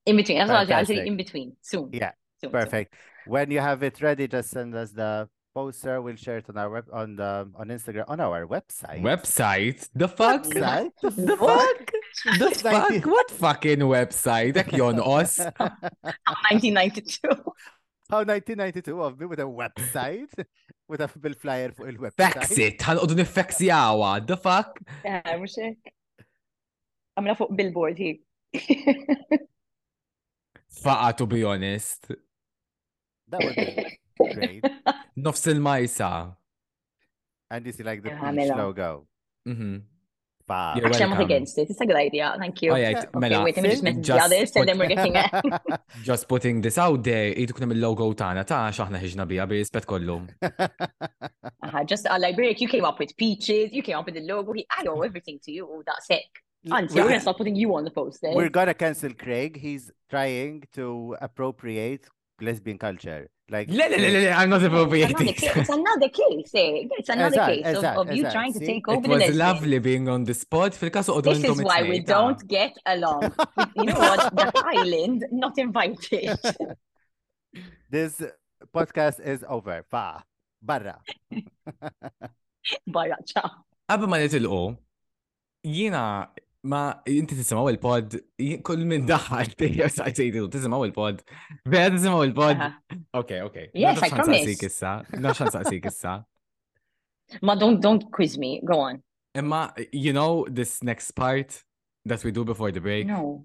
[0.06, 0.38] In between.
[0.38, 0.74] That's what I'll say.
[0.74, 1.90] I'll say in between soon.
[1.92, 2.50] Yeah, soon, soon.
[2.50, 2.94] Perfect.
[3.26, 6.02] When you have it ready, just send us the poster.
[6.02, 9.00] We'll share it on our web on the on Instagram on our website.
[9.02, 9.88] Website?
[9.94, 10.44] The fuck?
[10.44, 10.90] Website?
[11.00, 11.78] The The What?
[11.78, 11.92] fuck?
[12.38, 13.06] The It's like fuck?
[13.06, 14.54] What fucking website?
[14.54, 15.38] Dak jonqos.
[15.38, 17.28] 1992.
[18.10, 20.28] How 1992 of me with a website
[20.86, 22.34] with a bil flyer fuq il-website.
[22.36, 24.26] Faxit, ħanqodu niffaxjawa.
[24.26, 24.78] The fuck?
[25.02, 25.88] Yeah, mux hekk.
[27.16, 28.18] Għamla fuq billboard hi.
[30.84, 32.06] Faqa, to be honest.
[33.28, 33.98] That would be
[34.34, 34.64] great.
[35.18, 36.36] Nofs il-majsa.
[37.50, 38.56] And you see like the Yeah, peach Mela.
[38.62, 39.06] logo.
[39.48, 39.82] Mhm.
[40.46, 40.76] Fab.
[40.76, 41.70] You're Actually, I'm not against it.
[41.70, 42.36] It's a good idea.
[42.38, 42.72] Thank you.
[42.72, 43.84] Oh, yeah, Okay, mela, wait, let me just see?
[43.84, 45.80] message the Just others, tell put- them we're getting it.
[46.02, 49.86] Just putting this out there, jidu kunem il-logo tana, ta' xaħna ħiġna bija, bi rispet
[49.86, 50.18] kollu.
[50.42, 54.20] Uh-huh, just a like Rick, you came up with peaches, you came up with the
[54.20, 54.52] logo.
[54.52, 55.66] I owe everything to you.
[55.70, 56.28] Oh, that's it.
[56.72, 58.30] Auntie, we're We're- gonna stop putting you on the poster.
[58.34, 59.56] We're gonna cancel Craig.
[59.60, 62.08] He's trying to appropriate
[62.40, 63.28] lesbian culture.
[63.50, 65.34] Like Le, le, le, le, le, I'm not It's another appropriating.
[65.34, 65.56] case.
[65.56, 66.50] It's another case.
[66.54, 66.88] Eh?
[66.98, 69.08] It's another Eżatt, case of, eżatt, of you eżatt, trying to take over It the
[69.10, 69.38] was lesbian.
[69.38, 70.72] lovely being on the spot.
[70.74, 73.22] Fil-kasu qodu This is why we it-tnejn, don't get along.
[73.76, 74.34] you know what?
[74.34, 76.38] The island not invited.
[77.90, 78.22] this
[78.74, 79.84] podcast is over.
[79.90, 80.24] Fa.
[80.62, 80.96] Barra.
[82.86, 83.50] Barra, ciao.
[83.90, 84.62] Qabel ma nitilqu,
[85.62, 86.30] jiena
[86.64, 91.22] ma inti tisimaw il-pod, jien- kull minn daħħal tejja sajtejtu, tisimaw il-pod.
[91.68, 92.62] Vera tisimaw il-pod.
[93.20, 93.68] Okay, okay.
[93.74, 94.56] Yes, I promise.
[95.20, 96.14] Nafx ħansaqsik issa.
[97.42, 98.60] Ma don't don't quiz me.
[98.64, 99.02] Go on.
[99.34, 101.62] Imma, you know this next part
[102.04, 103.06] that we do before the break?
[103.06, 103.44] No.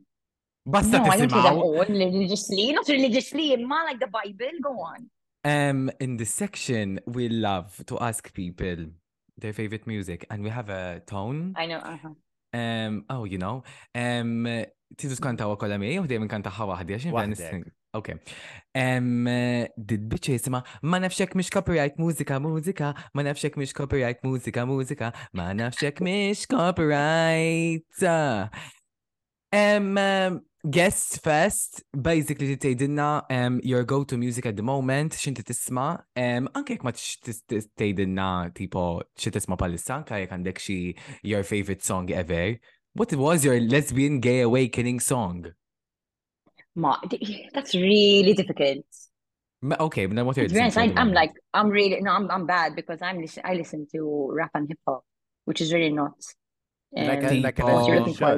[0.66, 1.62] Basta no, I don't do tisimaw.
[1.62, 2.72] all religiously.
[2.74, 4.52] Not religiously, ma like the Bible.
[4.62, 5.10] Go on.
[5.46, 8.88] Um, in this section, we love to ask people
[9.38, 11.54] their favorite music, and we have a tone.
[11.56, 11.78] I know.
[11.78, 12.10] Uh-huh.
[12.54, 13.64] Um, oh, you know.
[13.96, 14.48] Um,
[14.98, 17.76] tidu skantawa kolla mi, u dejjem kantaħa waħdi, għaxin Waħdek.
[17.98, 18.12] Ok.
[18.78, 19.26] Um,
[19.78, 25.12] did bitch jisima, ma nafxek mish copyright mużika, mużika, ma nafxek mish copyright mużika, mużika,
[25.34, 28.04] ma nafxek mish copyright.
[29.52, 36.02] Um, um, Guest first, basically tgħidilna um, your go-to music at the moment, xinti tisma,
[36.20, 40.76] um, anke jek ma tgħidilna tipo xi tisma palissa, anke jek għandek xi
[41.24, 42.58] your favorite song ever.
[42.94, 45.46] What was your lesbian gay awakening song?
[46.76, 46.98] Ma,
[47.54, 48.84] that's really difficult.
[49.62, 51.14] Ma- Okay, but then what are you be honest, I, listening to at the I'm
[51.14, 54.68] like, I'm really, no, I'm, I'm bad because I'm listen, I listen to rap and
[54.68, 55.06] hip hop,
[55.46, 56.20] which is really not.
[56.92, 58.36] Like a, um, like a Tipo- what you're looking for,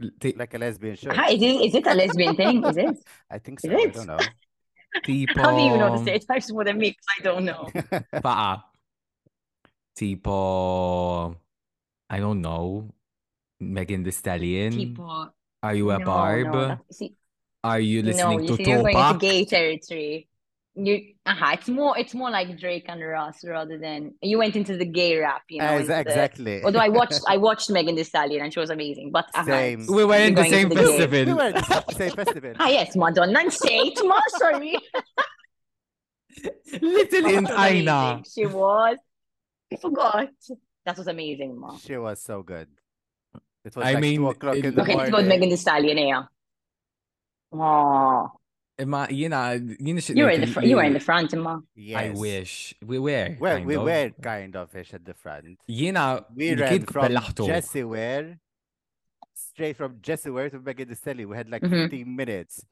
[0.00, 0.10] I should.
[0.10, 0.20] don't think.
[0.20, 1.12] Ti- Like a lesbian should.
[1.12, 2.64] Hi, is it, is it a lesbian thing?
[2.64, 2.98] Is it?
[3.30, 3.78] I think Is so.
[3.78, 3.92] I it?
[3.92, 4.18] don't know.
[5.04, 5.36] Tipo.
[5.42, 6.92] How do you know the stereotypes more than me?
[6.92, 7.68] 'Cause I don't know.
[8.14, 8.62] Faqa.
[9.96, 11.36] Tipo.
[12.10, 12.88] I don't know.
[13.60, 14.72] Megan Thee Stallion.
[14.72, 15.30] Tipo,
[15.62, 16.46] Are you a no, barb?
[16.52, 17.14] no, see,
[17.64, 20.28] Are you no, listening you to see, you're going into gay territory.
[20.74, 24.78] You, uh-huh, it's more, it's more like Drake and Ross rather than you went into
[24.78, 25.66] the gay rap, you know.
[25.66, 26.64] As- into the- exactly.
[26.64, 29.86] although I watched, I watched Megan Thee Stallion and she was amazing, but uh Same.
[29.86, 31.24] We were in the same into the festival.
[31.26, 32.52] We were at the same festival.
[32.58, 34.74] Ah yes, Madonna and State, ma, sorry.
[36.80, 37.92] Little That Int was Aina.
[37.92, 38.24] amazing.
[38.34, 38.96] She was.
[39.72, 40.28] I forgot.
[40.86, 41.76] That was amazing, ma.
[41.76, 42.68] She was so good.
[43.64, 45.10] It was I like mean, two o'clock it- in the Okay, let's morning.
[45.12, 46.22] go with Megan Thee Stallion, yeah.
[47.52, 48.30] Oh,
[48.86, 51.56] Ma jina, jina xi you were in the front, you were in the front, ma.
[51.56, 52.16] I Yes.
[52.18, 52.74] wish.
[52.84, 53.36] We were.
[53.38, 53.84] Well, we of.
[53.84, 55.58] were kind of ish at the front.
[55.68, 57.46] Jina, We li ran kif from bellaħtu.
[57.46, 58.38] Jessie Ware
[59.34, 61.28] straight from Jessie Ware to Megan Thee Stallion.
[61.28, 61.70] We had like Mhm.
[61.90, 62.64] 15 minutes.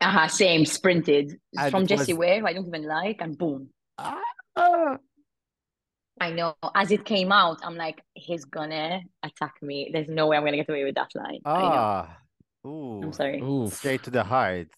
[0.00, 1.38] Uh-huh, same, sprinted.
[1.56, 3.70] And From Jesse Jessie was- Ware, who I don't even like, and boom.
[3.96, 4.98] Ah,
[6.20, 6.56] I know.
[6.74, 9.90] As it came out, I'm like, he's gonna attack me.
[9.92, 11.40] There's no way I'm gonna get away with that line.
[11.44, 11.68] I know.
[11.68, 12.18] ah.
[12.66, 13.02] Ooh.
[13.04, 13.40] I'm sorry.
[13.40, 13.72] Oof.
[13.74, 14.68] Straight to the heart.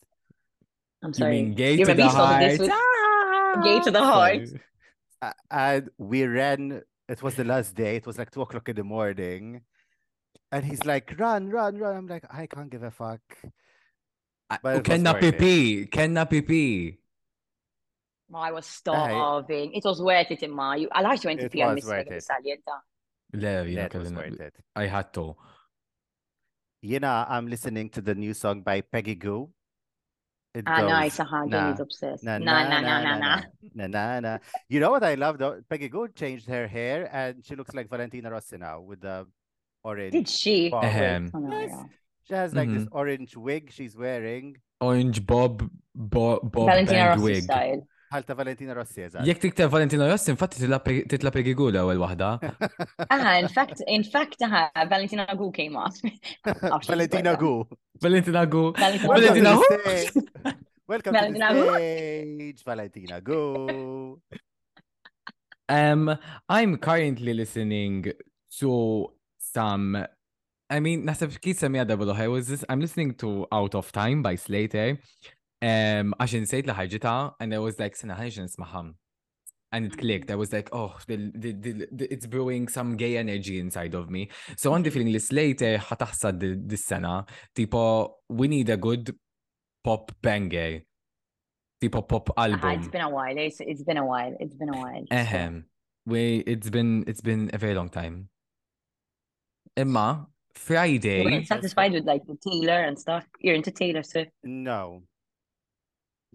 [1.06, 1.30] I'm You sorry.
[1.38, 2.40] mean gay You to the heart?
[2.42, 3.62] this Ah!
[3.62, 4.42] Gay to the heart.
[4.42, 4.60] Sorry.
[5.50, 8.82] And we ran it was the last day it was like two o'clock in the
[8.82, 9.62] morning
[10.50, 13.22] and he's like run run run i'm like i can't give a fuck
[14.50, 15.38] But U it was kenna worth it.
[15.38, 16.98] pipi, kenna pipi.
[18.34, 19.70] Oh, I was starving.
[19.78, 20.74] It was worth it, Imma.
[20.90, 22.22] I like you went to It pee and was miss worth it.
[22.22, 22.58] Stallion.
[22.66, 22.82] ta.
[23.32, 25.34] Le, jina that was worth it I had to.
[26.82, 29.48] you know i'm listening to the new song by Peggy Gou
[30.56, 31.20] it Ah, goes, nice.
[31.20, 31.44] Uh-huh.
[31.44, 32.24] nah, Jamie's obsessed.
[32.24, 33.40] na Nah, na nah, nah, nah, nah.
[33.74, 34.32] na na na
[34.72, 37.90] you know what i love though Peggy Gou changed her hair and she looks like
[37.90, 39.26] valentina rossi now with the
[39.84, 40.70] orange Did she?
[40.70, 40.84] bob.
[40.84, 41.30] Ahem.
[41.34, 41.70] Oh, Yes.
[41.70, 41.84] yeah.
[42.26, 42.88] she has like this Mhm.
[42.92, 47.44] orange wig she's wearing Orange Bob, Bob, Bob Valentina Bang Rossi wig.
[47.44, 47.86] style.
[48.12, 49.26] Ħalta Valentina Rossi eżatt.
[49.26, 52.28] Jek tikteb Valentina Rossi, infatti titla pre- titla pregigula ewwel waħda.
[53.10, 55.94] Ah, in fact, in fact, uh, Valentina Gu came out.
[55.96, 56.20] She's
[56.88, 57.76] Valentina good, Gu.
[58.02, 58.72] Valentina Gu.
[58.76, 60.24] Valentina stage.
[60.88, 64.20] Welcome Valentina to the stage, Valentina Gu.
[65.68, 66.16] Um,
[66.48, 68.04] I'm currently listening
[68.60, 69.96] to some.
[70.68, 72.64] I mean, nasab kif semija double I was.
[72.68, 74.98] I'm listening to Out of Time by Slater.
[75.62, 78.94] Um, għax insejt li ħarġita, and I was like, sena ħarġ nismaħam.
[79.72, 80.30] And it clicked.
[80.30, 84.08] I was like, oh, the, the, the, the, it's brewing some gay energy inside of
[84.10, 84.28] me.
[84.56, 87.82] So għandi feeling li Slayyyter ħataħsad di- dis-sena, tipo,
[88.28, 89.10] we need a good
[89.82, 90.82] pop banger.
[91.82, 92.70] Tipo pop album.
[92.78, 93.36] it's been a while.
[93.36, 94.34] It's, it's been a while.
[94.40, 95.04] It's been a while.
[95.10, 95.64] so- Ehem.
[96.06, 98.28] We it's been it's been a very long time.
[99.76, 101.44] Imma You Friday.
[101.44, 103.24] satisfied with like the Taylor and stuff.
[103.40, 104.30] You're into Taylor Swift.
[104.44, 105.02] No.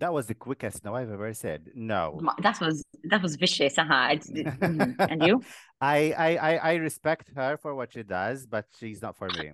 [0.01, 1.69] That was the quickest no I've ever said.
[1.75, 2.19] No.
[2.41, 3.77] That was that was vicious.
[3.77, 4.17] Uh-huh.
[4.17, 4.95] Mhm.
[4.97, 5.35] And you?
[5.81, 9.51] I, I, I, I respect her for what she does, but she's not for me.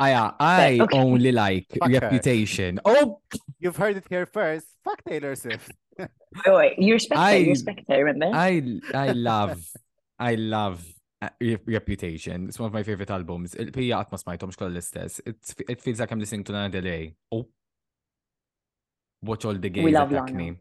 [0.00, 0.98] I I okay.
[0.98, 2.00] only like Fuck her.
[2.00, 2.80] reputation.
[2.84, 3.20] Oh
[3.60, 4.66] You've heard it here first.
[4.84, 5.70] Fuck Taylor Swift.
[5.98, 6.72] Wait, wait.
[6.78, 7.26] You respect her.
[7.26, 8.04] I- You respect her.
[8.04, 8.36] Remember?
[8.36, 9.60] I I love
[10.18, 10.84] I love
[11.22, 11.30] uh,
[11.64, 12.48] Reputation.
[12.48, 13.54] It's one of my favorite albums.
[13.54, 15.20] Il-pija qatt ma smajthomx kollha l-istess.
[15.30, 15.40] It
[15.74, 17.14] it feels like I'm listening to Lana Del Rey.
[17.32, 17.44] Oh.
[19.22, 20.38] Watch all the gays love attack Lana.
[20.38, 20.56] me.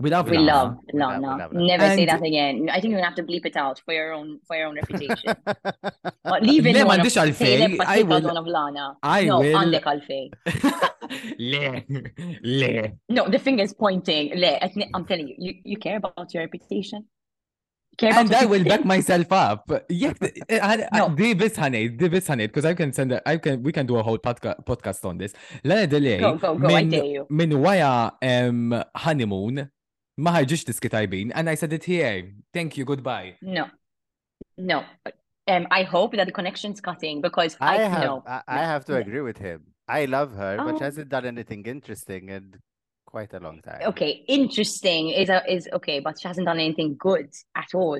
[0.00, 0.46] We love we Lana.
[0.46, 1.36] love We love- we Lana.
[1.42, 1.66] love Lana.
[1.66, 2.68] Never say that again.
[2.70, 4.76] I think you're gonna have to bleep it out for your own for your own
[4.76, 5.34] reputation.
[6.24, 8.96] But leave one of m'għandix għalfejn, I will- of Lana.
[9.02, 10.30] I no, will- għandek għalfej.
[11.38, 11.84] Le,
[12.42, 12.92] le.
[13.08, 14.30] No, the finger's pointing.
[14.36, 14.58] Le,
[14.94, 17.04] I'm telling you, you, you care about your reputation.
[18.00, 19.66] You And I will back myself up.
[19.90, 20.18] Jek,
[20.92, 21.08] No.
[21.16, 23.86] di bis ħanejt, di bis ħanejt, because I can send, a, I can, we can
[23.86, 25.32] do a whole podca podcast on this.
[25.64, 27.26] Lana Del Rey, Go, go, go, I min, dare you.
[27.28, 29.68] min waja um, honeymoon,
[30.18, 32.30] ma ħarġux diski tajbin, and I said it here.
[32.54, 33.34] Thank you, goodbye.
[33.42, 33.66] No.
[34.56, 34.84] No.
[35.48, 38.22] Um, I hope that the connection's cutting because I I, have no.
[38.26, 39.62] I, I have to agree with him.
[39.88, 40.84] I love her, but she Oh.
[40.84, 42.54] hasn't done anything interesting in
[43.08, 43.80] quite a long time.
[43.90, 47.98] Okay, interesting is a, is okay, but she hasn't done anything good at all.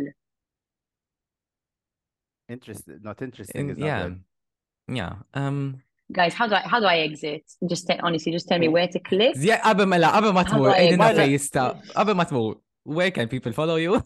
[2.48, 4.02] Interesting, not interesting In- is yeah.
[4.02, 4.20] good.
[5.00, 5.14] Yeah.
[5.34, 7.44] Um, Guys, how do I how do I exit?
[7.68, 9.34] Just te- honestly, just tell me where to click.
[9.38, 11.28] yeah, qabel mela, qabel ma How tmur, do I- ejdina Why fej not?
[11.34, 11.62] jista,
[11.96, 12.54] qabel ma tmur,
[12.84, 13.92] where can people follow you?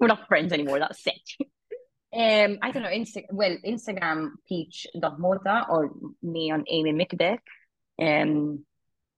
[0.00, 0.78] We're not friends anymore.
[0.78, 1.48] That's it.
[2.14, 2.90] Um, I don't know.
[2.90, 5.90] Insta- well, Instagram peach.mota or
[6.22, 7.38] me on Amy Mikbeck.
[8.00, 8.64] Um,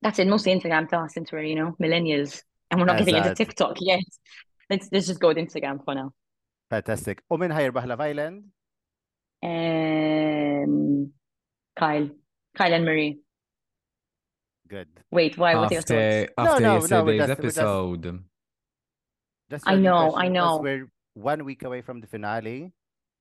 [0.00, 0.26] that's it.
[0.28, 3.76] Mostly Instagram to us since we're you know millennials and we're not getting into TikTok
[3.80, 4.00] yet.
[4.70, 6.12] Let's let's just go with Instagram for now.
[6.70, 7.22] Fantastic.
[7.30, 8.44] U min ħajrbaħ Love Island?
[9.42, 11.12] Um,
[11.78, 12.08] Kyle,
[12.56, 13.18] Kyle and Marie.
[14.68, 14.88] Good.
[15.10, 15.54] Wait, why?
[15.54, 15.92] What are your thoughts?
[15.92, 18.20] After, after no, no, yesterday's just- we're just- episode.
[19.48, 20.58] Just I a know, I know.
[20.58, 22.72] We're one week away from the finale.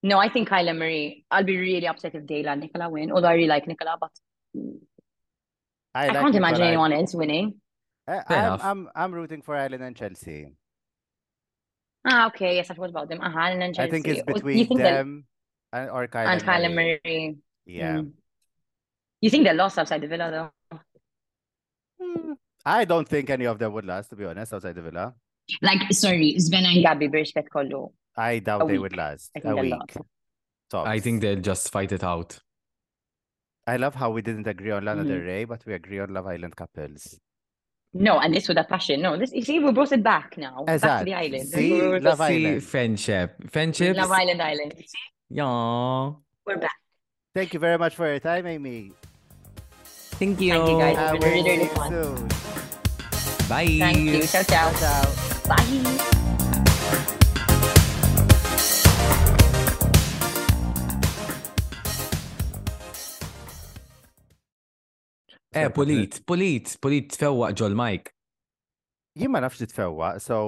[0.05, 1.25] No, I think Kyle and Marie.
[1.31, 3.11] I'll be really upset if Dayla and Nicola win.
[3.11, 4.11] Although I really like Nicola, but
[5.95, 7.55] I, I like can't imagine anyone else winning.
[8.07, 8.61] I, Fair I'm.
[8.61, 10.53] I'm, I'm rooting for Ireland and Chelsea.
[12.05, 12.57] Ah, okay.
[12.57, 13.19] Yes, I forgot about them.
[13.19, 15.25] Uh-huh, and then I think it's Oh, between think them
[15.73, 16.99] and or Kyle and and Kyle and Marie.
[17.03, 17.37] Marie.
[17.65, 17.97] Yeah.
[17.97, 18.11] Mm.
[19.21, 20.79] You think they lost outside the villa though?
[21.99, 22.33] Hmm.
[22.63, 25.15] I don't think any of them would last, to be honest, outside the villa.
[25.63, 27.89] Like, sorry, Sven and Gabby, birispett kollu.
[28.17, 28.81] I doubt A they week.
[28.81, 29.31] would last.
[29.43, 29.71] A week.
[29.71, 29.97] last.
[30.69, 30.87] Tops.
[30.89, 32.39] I think they'll just fight it out.
[33.67, 35.25] I love how we didn't agree on Lana Del Mhm.
[35.25, 37.19] Rey, but we agree on Love Island couples.
[37.93, 39.01] No, and this with a passion.
[39.01, 40.63] No, this you see, we brought it back now.
[40.65, 41.47] Back to the island.
[41.47, 41.71] See?
[41.71, 42.63] We're- Love See, Island.
[42.63, 43.35] friendship.
[43.51, 43.97] Friendships.
[43.97, 44.73] Love Island Island.
[44.77, 44.97] See?
[45.29, 46.11] Yeah.
[46.45, 46.71] We're back.
[47.33, 48.91] Thank you very much for your time, Amy.
[50.19, 50.51] Thank you.
[50.53, 50.97] Thank you, guys.
[50.97, 51.89] I been will really, see really you fun.
[51.91, 52.27] soon.
[53.49, 53.77] Bye.
[53.79, 54.21] Thank you.
[54.23, 54.71] Ciao, ciao.
[54.73, 55.47] Ciao.
[55.47, 56.21] Bye.
[65.55, 68.11] Eh, polit, polit, polit tfewwaq ġol Mike.
[69.15, 70.39] Jien ma nafx nitfewwa, so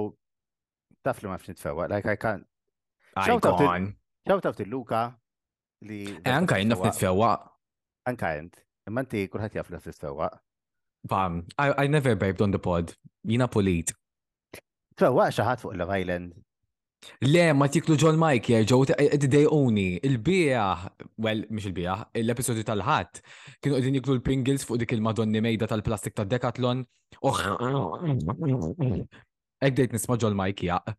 [1.05, 1.87] taf li ma nafx nitfewwa.
[1.89, 2.43] Like I can't.
[3.15, 3.93] Icon.
[4.27, 5.15] Shout out to Luca
[5.87, 6.01] li.
[6.25, 7.47] Eh, anka jinn naf nitfewwaq.
[8.11, 8.59] Anka jent.
[8.87, 10.27] Imma inti kulħadd jaf li naf nitfewwa.
[11.07, 12.91] Fam, I, I never babed on the pod.
[13.25, 13.93] Jina polit.
[14.99, 16.35] Tfewwa xi ħadd fuq Love Island.
[17.25, 19.87] Le, ma tiklu ġol Mike jerġgħu id-dejquni.
[20.07, 20.85] Il-bijaħ,
[21.23, 23.21] well, mhix il-bijaħ, l-episodju tal-ħadd,
[23.61, 26.85] kienu qegħdin jiklu l-Pringles fuq dik il-Madonni mejda tal-plastik tad Decathlon.
[27.25, 27.43] Uħ.
[29.63, 30.97] Ek dejt nisma ġol Mike jaq.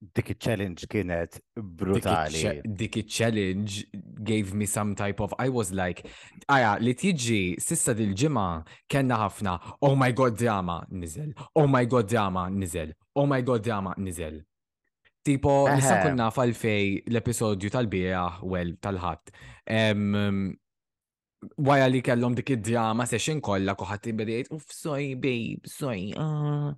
[0.00, 2.62] Dik il-challenge kienet brutali.
[2.64, 3.84] Dik il-challenge
[4.24, 6.08] gave me some type of, I was like,
[6.48, 8.46] aja, li tiġi sissa dil-ġimma
[8.88, 13.60] kena ħafna, oh my god drama, nizel, oh my god drama, nizel, oh my god
[13.66, 14.40] drama, nizel.
[15.26, 16.04] Tipo, nista Eħe.
[16.08, 19.32] kunna fal-fej l-episodju tal-bija, well, tal-ħat.
[19.66, 20.56] Em,
[21.56, 26.10] Wara li kellhom dik id-drama session kollha kuħadd imbedejt, uff, sorry, babe, sorry.
[26.20, 26.74] ah."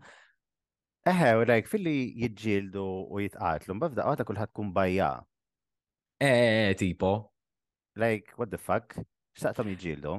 [1.07, 5.09] Eħe, u like fil-li jidġildu u jitqatlu, mbafda għata kulħadd kun bajja.
[6.23, 7.33] Eh, tipo.
[7.99, 8.95] Like, what the fuck?
[9.35, 10.15] Xtaqtom jidġildu?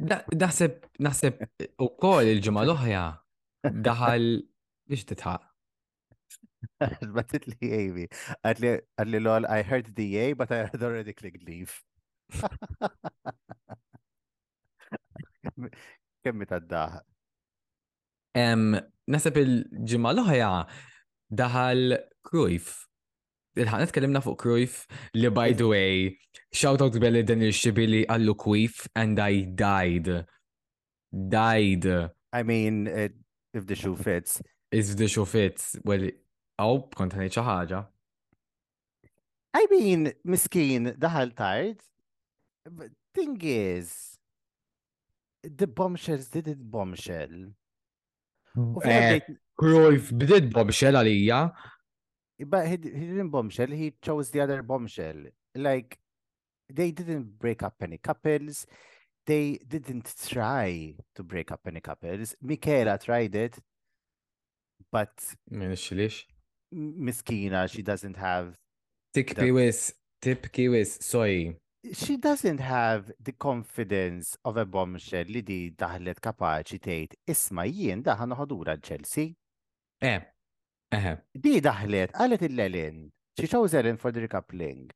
[0.00, 1.36] Da- Naħseb,
[1.84, 3.04] u koll il-ġimgħa l-oħra
[3.90, 4.26] daħal
[4.88, 5.49] biex titħaq.
[7.16, 8.06] Batit li Amy.
[8.44, 11.72] Għadli, għadli lol, I heard the yay, but I had already clicked leave.
[16.24, 17.00] Kemmi taddaħ.
[18.38, 18.78] Em,
[19.10, 20.50] Naħseb il-ġimgħa l-oħra
[21.40, 21.96] daħal
[22.26, 22.86] Cruyff.
[23.58, 24.84] Il-ħan tkellimna fuq Cruyff
[25.18, 26.18] li by the way,
[26.54, 30.12] shout out belli dan il-xibili għallu Cruyff and I died.
[31.10, 31.86] Died.
[32.32, 33.16] I mean, it,
[33.52, 34.40] if the shoe fits.
[34.70, 35.76] Is the shoe fits.
[35.82, 36.06] Well,
[36.60, 37.80] aw, kont ħanejt xi ħaġa.
[39.58, 41.80] I mean, miskin, daħal tard.
[42.70, 44.18] But Thing is,
[45.42, 47.48] the bombshells didn't bombshell.
[48.54, 49.18] U Eh,
[49.58, 51.40] Cruyff bdiet bombshell għalija.
[52.46, 55.24] but he, he didn't bombshell, he chose the other bombshell.
[55.56, 55.98] Like,
[56.72, 58.64] they didn't break up any couples.
[59.26, 62.36] They didn't try to break up any couples.
[62.40, 63.58] Michaela tried it,
[64.92, 65.10] but
[65.50, 66.24] Min xilix.
[66.74, 68.54] Miskina, she doesn't have
[69.14, 69.92] Tik The- piwis,
[70.22, 71.56] tip kiwis, sorry.
[71.92, 78.02] she doesn't have the confidence of a bombshell li di daħlet kapaċi tgħid isma' jien
[78.04, 79.34] daħan ħodura Chelsea.
[80.02, 80.20] Eh,
[80.92, 81.16] eħe.
[81.34, 83.08] Di daħlet qalet il-Lelin.
[83.38, 84.90] She chose Ellen for the recoupling.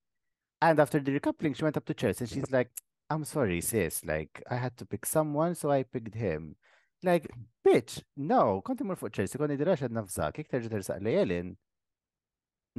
[0.60, 2.70] And after the recoupling, she went up to Chelsea and she's like,
[3.10, 4.04] I'm sorry, sis.
[4.04, 6.56] Like, I had to pick someone, so I picked him.
[7.02, 7.28] Like,
[7.66, 11.56] bitch, no, konti mur fuq Chelsea, konni dirax għad nafza, kik terġa tersaq li Ellen.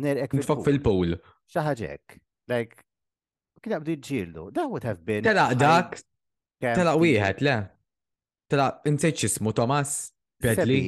[0.03, 1.15] Nerek Nitfok fil-pool.
[1.53, 2.17] Xaħġek.
[2.51, 2.83] Like,
[3.63, 4.49] kien għabdu ġildu.
[4.55, 5.23] That would have been.
[5.25, 5.97] Tela, dak,
[6.61, 7.55] tela wieħed, le.
[8.51, 9.95] Tela, insejt xismu, Thomas?
[10.43, 10.81] Pedli?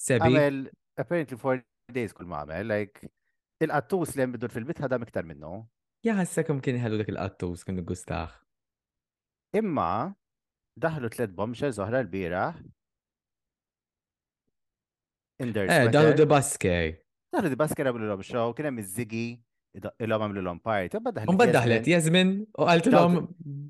[0.00, 0.30] Sebi?
[0.30, 0.62] Għamel,
[0.98, 1.60] apparently four
[1.92, 3.10] days kull ma għamel, like,
[3.60, 5.60] il-qattus li għambidur fil-bit ħadam iktar minnu.
[6.06, 8.32] Jaħassekum kien ħellu dak il-qattus, kien gustaħ.
[9.60, 10.14] Imma,
[10.80, 12.48] daħlu tlet bombshell zoħra l-bira.
[15.40, 16.14] Eh, sweater.
[16.16, 16.90] de baskej.
[17.30, 19.26] Daħlu di baskera blu l-om show, kien hemm iż-żigi,
[19.78, 20.98] il-om għamlu l-om party.
[20.98, 23.20] Imbagħad daħlet Jasmin, u għaltilom,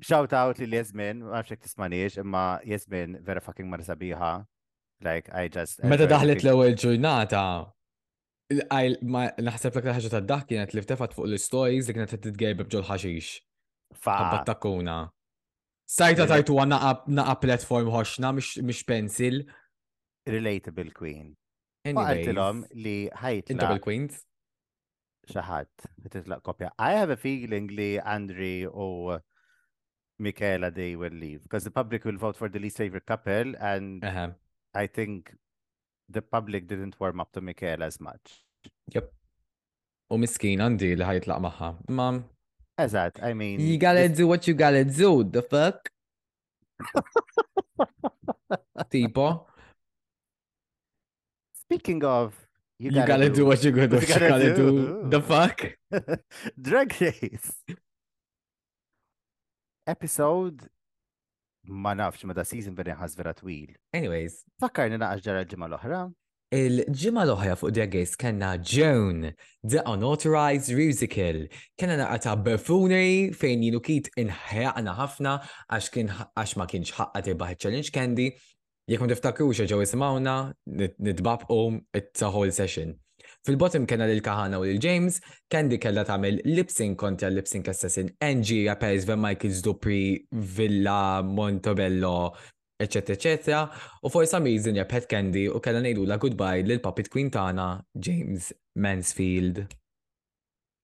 [0.05, 4.31] Shout out li Jasmin, ma nafx jek tismanix, imma Jasmin vera fucking mara sabiħa.
[5.05, 5.81] Like, I just.
[5.85, 7.45] meta daħlet l-ewel ġurnata,
[8.51, 13.39] naħseb l ħaġa ta' dak kienet li ftefat fuq l-stories li kienet titgejb bġol ħaxix.
[14.01, 15.03] Fa, takkuna.
[15.91, 16.79] Sajta tajtu għanna
[17.11, 19.43] naqa platform ħoxna, mish pensil.
[20.29, 21.35] relatable queen.
[21.85, 24.21] Anyways, um, Inta ħajtla bil-Queens.
[25.31, 26.69] xaħat, ħititlaq kopja.
[26.77, 29.17] I have a feeling li Andri u
[30.21, 34.03] Michaela they will leave because the public will vote for the least favorite couple and
[34.05, 34.33] Eħe.
[34.75, 35.33] I think
[36.09, 38.43] the public didn't warm up to Michaela as much.
[38.93, 39.09] Yep.
[40.21, 41.67] Miskin għandi li ħajtlaq maħħa.
[41.95, 42.11] Ma,
[42.81, 43.61] Eżat, I mean.
[43.61, 45.89] you gotta do what you gotta do, the fuck?
[48.91, 49.47] tipo,
[51.71, 52.35] Speaking of,
[52.79, 54.71] you, gotta, do, what you gotta, what what you you gotta gotta do,
[55.03, 55.09] do.
[55.09, 55.71] the fuck?
[56.61, 57.53] Drag Race.
[59.87, 60.67] Episode
[61.63, 63.71] ma nafx ma da season veri ħaz vera twil.
[63.93, 66.01] Anyways, Fakkarni naqax ġara l-ġimma l-oħra.
[66.51, 69.31] il-ġimma l-oħra fuq Drag Race kena Joan,
[69.63, 71.45] The Unauthorized Musical.
[71.79, 75.39] Kena naqa ta' buffoonery fejn jilu kit inħjaqna ħafna
[75.71, 78.33] għax kien għax ma kienx ħaqqa tibbaħ challenge candy.
[78.89, 81.61] Jekk ma tiftakrux ġew isimawna, nitbab u
[81.93, 82.95] it's a whole session.
[83.45, 85.19] Fil-bottom kena lil Kahana u lil James,
[85.49, 92.33] Candy kella tagħmel Lipsing kontra lipsing assassin NG Rapez, Van Michaels Dupri, Villa, Montebello,
[92.81, 93.61] eccetera, eccetera.
[94.03, 97.29] U for some reason ja Pet Candy u kella ngħidu la goodbye lil puppet queen
[97.33, 97.67] tagħna
[97.97, 99.67] James Mansfield.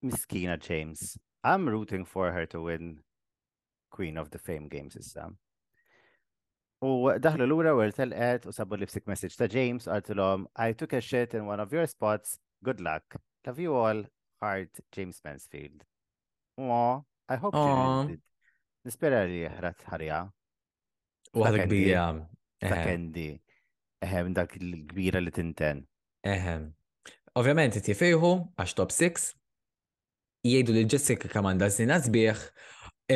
[0.06, 1.18] Miskina James.
[1.44, 3.00] I'm rooting for her to win
[3.90, 5.30] Queen of the Fame Games issa.
[6.84, 11.00] U daħlu l-ura u telqet u sabu lipstick message ta' James għartilom I took a
[11.00, 12.38] shit in one of your spots.
[12.62, 13.18] Good luck.
[13.46, 14.04] Love you all.
[14.40, 15.82] Heart James Mansfield.
[16.58, 18.06] Aw, I hope Aw.
[18.06, 18.22] did.
[18.86, 20.20] Nispera li ħrat ħarja.
[21.34, 21.66] U Candy.
[21.72, 22.04] bija.
[22.62, 23.32] Ta' Kendi.
[24.02, 25.82] Eħem dak il-kbira li tinten.
[26.22, 26.70] Eħem.
[27.38, 29.32] Ovvjament jtifejħu għax top 6.
[30.46, 32.44] Jgħidu li Jessica kamanda snin sbieħ,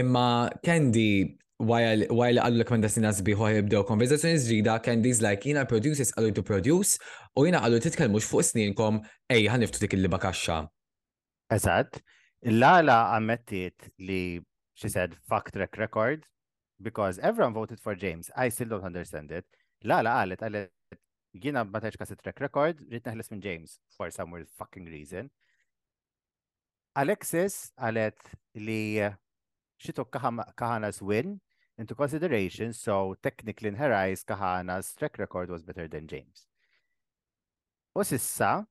[0.02, 5.46] imma Candy while while għallu l kamanda snin sbieħ u jibdew konverzazzjoni ġdida, Candy's like
[5.46, 6.98] jina producers għallu to produce
[7.38, 8.98] u jina għallu titkelmux fuq sninkom
[9.30, 10.64] ej ħaniftu dik il-liba kaxxa.
[11.54, 12.00] Eżatt.
[12.42, 14.40] Lala ammettit li
[14.74, 16.26] she said fuck track record
[16.82, 18.30] because everyone voted for James.
[18.36, 19.46] I still don't understand it.
[19.84, 20.98] Lala qalet qalet
[21.38, 25.30] jiena ma taċ kaset track record, rrit neħles minn James for some weird fucking reason.
[26.98, 28.18] Alexis qalet
[28.58, 28.98] li
[29.78, 31.40] she took Kahana's win
[31.83, 36.47] into consideration, so technically in her eyes, Kahanna's track record was better than Jaymes.
[37.97, 38.64] U sissa,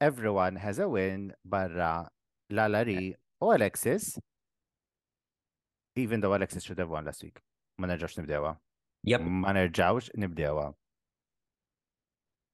[0.00, 2.10] everyone has a win barra
[2.52, 4.18] Lalari u Alexis,
[5.96, 7.38] even though Alexis should have won last week.
[7.78, 8.56] Ma nerġawx nibdewa.
[9.04, 9.20] Yep.
[9.22, 10.74] Ma nerġawx nibdewa.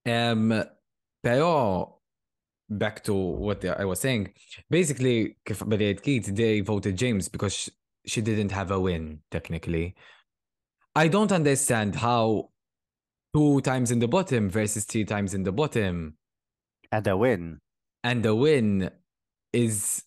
[0.07, 0.63] Um,
[1.23, 1.99] pero,
[2.69, 4.33] back to what I was saying,
[4.71, 7.71] basically, kif Keith, they voted Jaymes because
[8.07, 9.95] she didn't have a win, technically.
[10.95, 12.51] I don't understand how
[13.35, 16.17] two times in the bottom versus three times in the bottom,
[16.93, 17.59] And a win.
[18.05, 18.91] and the win
[19.53, 20.05] is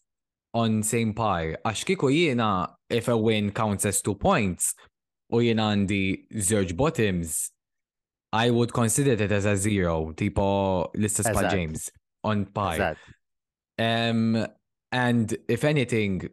[0.53, 1.57] on same par.
[1.65, 4.73] Għax kiku jiena, if a win counts as two points,
[5.31, 7.51] u jiena għandi zerġ bottoms,
[8.31, 11.89] I would consider it as a zero, tipo l-istess pal Jaymes,
[12.23, 12.95] on par.
[13.77, 14.45] Um,
[14.91, 16.29] and if anything,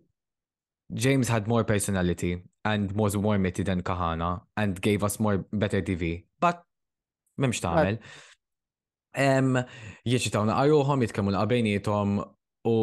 [0.94, 5.82] James had more personality and was more witty than Kahana and gave us more better
[5.82, 6.24] TV.
[6.40, 6.62] But
[7.40, 7.98] memx taħmel.
[9.16, 9.56] Um,
[10.06, 12.18] jieċitawna għajuħom jitkemmu l-qabejnietom
[12.70, 12.76] u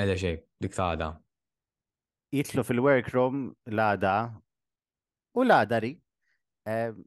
[0.00, 1.08] Ele xej, dik taħda.
[2.32, 3.40] Jitlu fil-workroom
[3.74, 4.14] lada
[5.34, 5.96] u ladari.
[6.66, 7.00] em,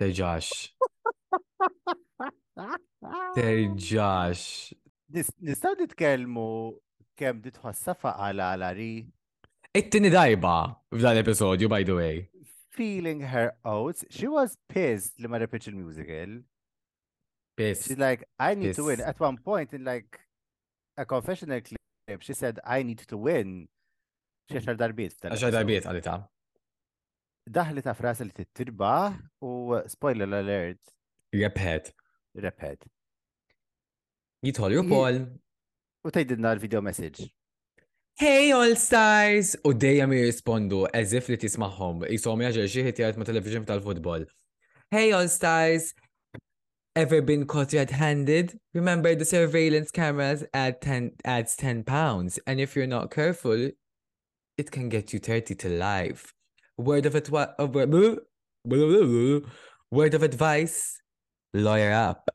[0.00, 0.48] Terġax.
[3.36, 4.40] Terġax.
[5.14, 6.48] nis- Nistaw nitkellmu
[7.16, 9.06] kemm di tħossa faqa lalari
[9.74, 10.56] It-tini darba
[10.94, 12.28] f'dan l-episodju, by the way.
[12.74, 14.04] feeling her oats.
[14.10, 16.40] She was pissed li ma repitx il-musical.
[17.56, 17.84] Biss.
[17.86, 19.00] She's like, I need to win.
[19.00, 20.18] At one point in like
[20.96, 23.68] a confessional clip, she said, I need to win.
[24.50, 25.14] Xi xar darbiet.
[25.22, 25.54] l-episode.
[25.54, 26.16] darbiet għalita.
[27.58, 29.52] Daħli ta' frasa li tittirbaħ u
[29.92, 30.80] spoiler alert,
[31.34, 31.92] Repet.
[32.36, 32.86] repet.
[34.44, 35.18] Jitħol Ji- RuPaul.
[36.04, 37.30] U tajdidna l-video message.
[38.20, 39.56] Hey All Stars!
[39.64, 42.02] U dejjem jirrispondu as if li tismaħħom.
[42.12, 44.26] Jisom jaġer xi ħitjat ma' television tal-futbol.
[44.92, 45.94] Hey All Stars!
[46.94, 48.52] Ever been caught red-handed?
[48.74, 53.70] Remember the surveillance cameras add 10, adds 10 pounds, and if you're not careful,
[54.58, 56.34] it can get you 30 to life.
[56.76, 58.20] Word of, advi-
[59.90, 61.00] word of advice,
[61.54, 62.28] lawyer up.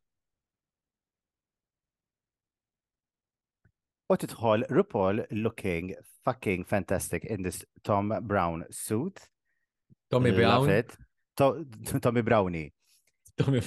[4.10, 5.93] U titħol RuPaul looking
[6.26, 9.20] fucking fantastic in this Thom Browne suit.
[10.10, 10.70] Tommy Love Brown.
[10.70, 10.97] it.
[11.38, 12.74] To Tommy Brownie.
[13.38, 13.62] Tommy,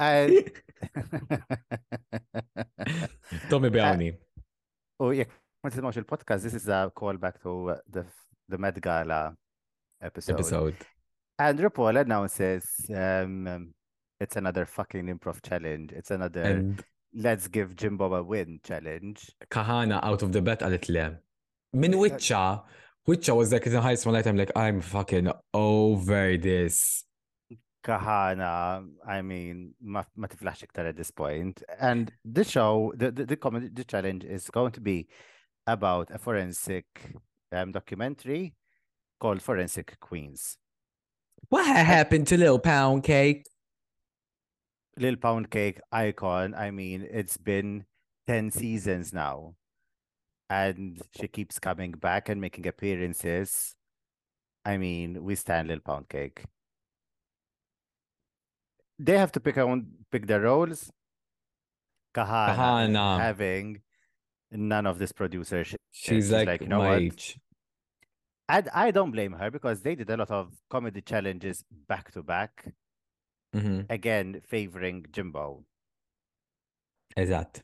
[0.00, 0.50] And-
[3.50, 4.16] Tommy Brownie.
[5.00, 5.28] U jek
[5.62, 8.04] ma tismawx il-podcast, this is a callback to uh, the,
[8.48, 9.34] the Met Gala
[10.00, 10.34] episode.
[10.34, 10.76] episode.
[11.38, 13.74] And RuPaul announces um, um,
[14.20, 15.92] it's another fucking improv challenge.
[15.92, 16.84] It's another And
[17.14, 19.30] let's give Jimbo a win challenge.
[19.50, 21.18] Kahanna out of the bet għalet le.
[21.72, 22.62] Min Witcha,
[23.08, 27.04] Witcha was like in high small light, I'm like, I'm fucking over this.
[27.84, 31.62] Kahanna, I mean, ma, tiflax iktar at this point.
[31.80, 35.08] And the show, the, the, the comedy, the challenge is going to be
[35.66, 36.86] about a forensic
[37.52, 38.54] um, documentary
[39.20, 40.58] called Forensic Queens.
[41.48, 43.44] What happened to Lil Pound Cake?
[44.96, 47.84] Lil Pound Cake icon, I mean, it's been
[48.26, 49.54] 10 seasons now.
[50.50, 53.74] And she keeps coming back and making appearances.
[54.64, 56.44] I mean, we stand Lil Pound Cake.
[58.98, 60.92] They have to pick own pick their roles.
[62.14, 63.14] Kahanna, Kahanna.
[63.14, 63.80] Um, having
[64.52, 65.80] none of this producer shit.
[65.90, 67.00] She's she's like, like, you know what?
[67.00, 67.38] age.
[68.48, 72.22] And I don't blame her because they did a lot of comedy challenges back to
[72.22, 72.72] back,
[73.88, 75.64] again favoring Jimbo.
[77.16, 77.62] Eżatt.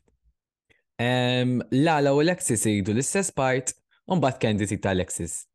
[1.01, 3.73] Um, Lala u Alexis jgħidu l-istess part,
[4.07, 5.47] un bat Candy ta' Alexis.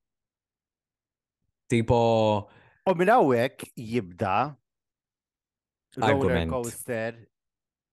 [1.71, 2.49] Tipo,
[2.87, 4.57] U minn hawnhekk jibda
[5.97, 6.51] roller Argument.
[6.53, 7.17] coaster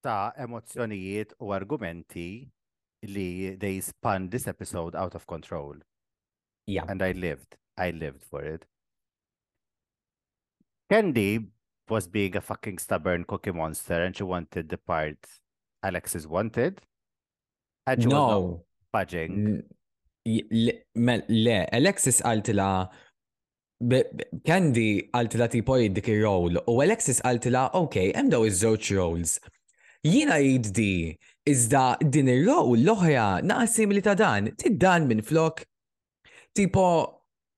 [0.03, 2.27] ta' emozzjonijiet u argumenti
[3.07, 5.75] li they spun this episode out of control.
[6.67, 6.85] yeah.
[6.87, 7.57] And I lived.
[7.77, 8.65] I lived for it.
[10.89, 11.39] Candy
[11.89, 15.17] was being a fucking stubborn cookie monster and she wanted the part
[15.83, 16.81] Alexis wanted.
[17.87, 18.65] And she was No.
[18.91, 19.31] budging.
[19.47, 19.63] N-
[20.25, 22.89] j- Le, Alexis għaltila
[24.47, 29.39] Candy għaltila tipo dik il-roll u Alexis għaltila ok, hemm daw iż-żewġ roles.
[30.03, 31.17] Jina jiddi
[31.49, 35.65] iżda din il-roll l-oħra naqas simili ta' dan, tiddan minn flok.
[36.55, 36.85] Tipo,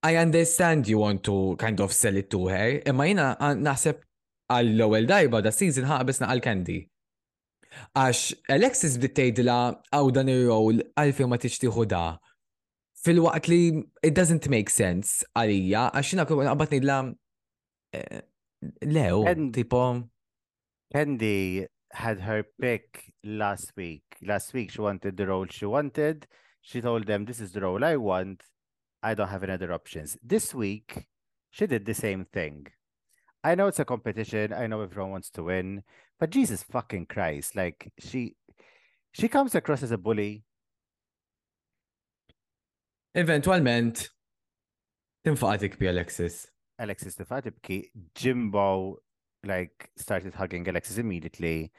[0.06, 4.02] I understand you want to kind of sell it to her, imma jina naħseb
[4.52, 6.80] għall-ewwel darba da season ħaqbisna għal Candy.
[7.98, 8.22] Għax
[8.56, 9.58] Alexis bdiet tgħidilha
[9.92, 12.06] għaw dan ir-roll għalfejn ma tixtieħu da.
[13.06, 13.62] Fil-waqt li
[14.02, 17.00] it doesn't make sense għalija, għax jina kol għabat ngħidla
[17.98, 18.22] eh,
[18.82, 19.82] lew, And- tipo,
[20.94, 24.04] Candy had her pick last week.
[24.22, 26.28] Last week, she wanted the role she wanted.
[26.62, 28.42] She told them, This is the role I want.
[29.04, 30.18] I don't have any other options.
[30.24, 31.06] This week,
[31.52, 32.68] she did the same thing.
[33.46, 34.54] I know it's a competition.
[34.54, 35.84] I know everyone wants to win.
[36.20, 37.56] But Jesus fucking Christ.
[37.56, 38.36] Like, she.
[39.12, 40.44] She comes across as a bully.
[43.16, 44.10] eventualment
[45.26, 46.48] tinfaqatik bi Alexis.
[46.78, 48.98] Alexis Stefatipki, Jimbo
[49.46, 51.72] like started hugging Alexis immediately.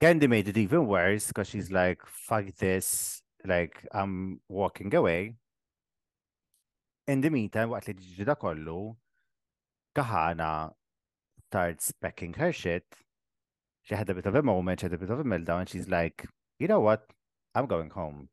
[0.00, 5.36] Candy made it even worse because she's like, fuck this, like I'm walking away.
[7.06, 8.96] In the meantime, waqt li ġiġi da kollu,
[9.96, 10.72] Kahanna
[11.48, 12.84] starts pecking her shit.
[13.82, 15.68] She had a bit of a moment, she had a bit of a meltdown, and
[15.68, 16.26] she's like,
[16.58, 17.06] you know what?
[17.54, 18.28] I'm going home.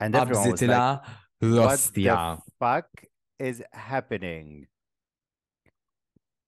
[0.00, 1.00] And everyone was like,
[1.40, 2.88] what the fuck
[3.38, 4.66] is happening?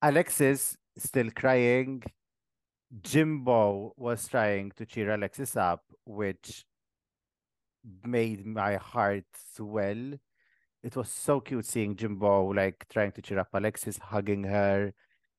[0.02, 2.02] Alexis still crying.
[3.02, 6.64] Jimbo was trying to cheer Alexis up, which
[8.04, 9.24] made my heart
[9.54, 10.14] swell.
[10.82, 14.92] It was so cute seeing Jimbo like trying to cheer up Alexis, hugging her,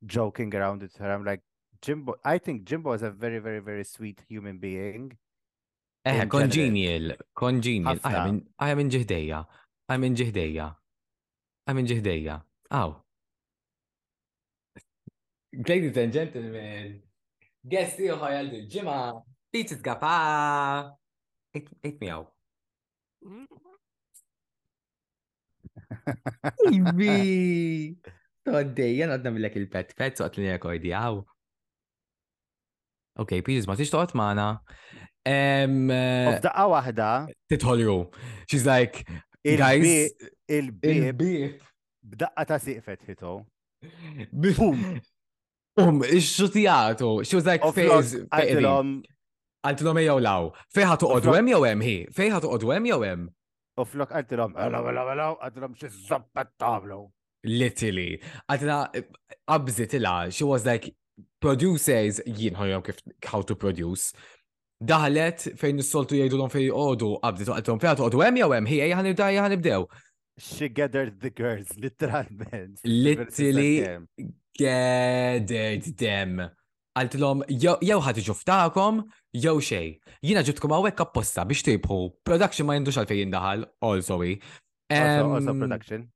[0.06, 1.12] joking around with her.
[1.12, 1.42] I'm like,
[1.82, 5.18] Jimbo, I think Jimbo is a very, very, very sweet human being.
[6.06, 8.00] Eh, congenial, congenial.
[8.04, 8.40] I am in general.
[8.40, 8.40] congenial, congenial.
[8.40, 8.42] Ħafna.
[8.60, 9.40] Għajja minn ġihdeja,
[9.90, 10.68] għajja minn ġihdeja.
[11.70, 12.36] Għamin ġihdejja.
[12.72, 12.94] Aw.
[15.68, 16.96] Ladies and gentlemen,
[17.62, 18.98] guest ieħor għal ġimma,
[19.54, 20.98] Peaches Gapa.
[21.54, 22.28] me meow.
[26.72, 27.98] Ibi!
[28.48, 31.22] Toddej, jen għadna millek il-pet, pet soqt li jekoj dijaw.
[33.20, 34.48] Ok, Piers, ma tix toqt maħna.
[35.28, 35.68] Eh,
[36.40, 37.12] daqqa wahda.
[37.52, 37.98] Titħolju.
[38.48, 39.04] She's like,
[39.44, 40.14] guys.
[40.50, 41.24] Il-bib.
[42.10, 43.46] Bdaqqa ta' siqfet hito.
[44.32, 45.02] Bum.
[45.78, 47.26] Um, xutijatu.
[47.26, 48.16] She was like, fejz.
[48.32, 48.96] Għaltilom.
[49.68, 50.50] Għaltilom jew law.
[50.76, 51.98] Fejħatu għodwem jew hi.
[52.16, 53.12] Fejħatu għodwem jew.
[53.80, 57.06] U flok għaltilom, għalaw, għalaw, għalaw, għaltilom xie zoppa tablu.
[57.48, 58.18] Literally.
[58.52, 58.80] Għaltina,
[59.48, 60.92] għabżit ila, she was like,
[61.40, 63.00] producers, jien ħajom kif
[63.30, 64.12] how to produce.
[64.80, 68.70] Daħlet fejn s-soltu jgħidu l-om fej għodu, għabżit u għaltilom fej għodu, għem jgħu għem,
[68.74, 69.80] hija jgħanibda.
[70.40, 72.80] She gathered the girls, literalment.
[73.08, 73.84] Literally
[74.56, 76.40] gathered them.
[76.96, 79.04] Għaltilom, jew ħati ġuftakom,
[79.34, 80.00] jew xej.
[80.26, 82.00] Jina ġibtkom għawek apposta biex tibħu.
[82.26, 84.40] Production ma jindux għalfej jindaħal, also we.
[84.90, 86.08] Also, also production.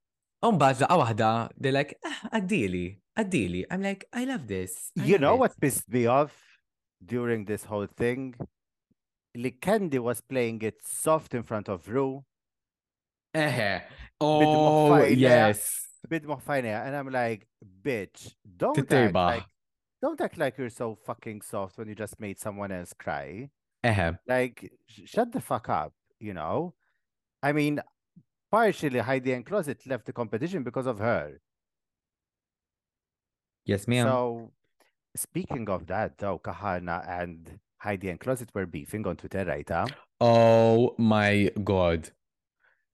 [0.44, 2.86] Un bad laqqa wahda, they're like, "Ah, għaddili,
[3.16, 3.64] għaddili.
[3.70, 4.90] I'm like, I love this.
[4.98, 6.34] I You love know it." what pissed me off
[7.04, 8.34] during this whole thing?
[9.36, 12.22] Li Candy was playing it soft in front of Ru.
[13.34, 13.82] Bid-dmuħ
[14.20, 15.64] Oh, yes.
[16.08, 17.46] bid fajna, and I'm like,
[17.82, 19.44] bitch, don't act like,
[20.04, 23.48] don't act like you're so fucking soft when you just made someone else cry.
[23.90, 24.18] Eħe.
[24.28, 26.74] Like, sh- shut the fuck up, you know?
[27.42, 27.80] I mean,
[28.50, 31.40] partially Heidi N Closet left the competition because of her.
[33.64, 34.06] Yes, ma'am.
[34.06, 34.52] So,
[35.16, 39.68] speaking of that, though, Kahanna and Heidi N Closet were beefing on Twitter, right?
[39.68, 39.86] Huh?
[40.20, 42.10] Oh my god.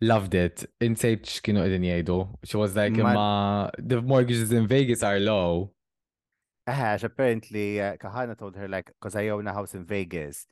[0.01, 0.65] Loved it.
[0.81, 2.21] Insejt x'kienu qegħdin jgħidu.
[2.45, 5.73] She was like, ma the mortgages in Vegas are low.
[6.71, 10.47] Ash, apparently, uh, Kahanna told her, like, because I own a house in Vegas.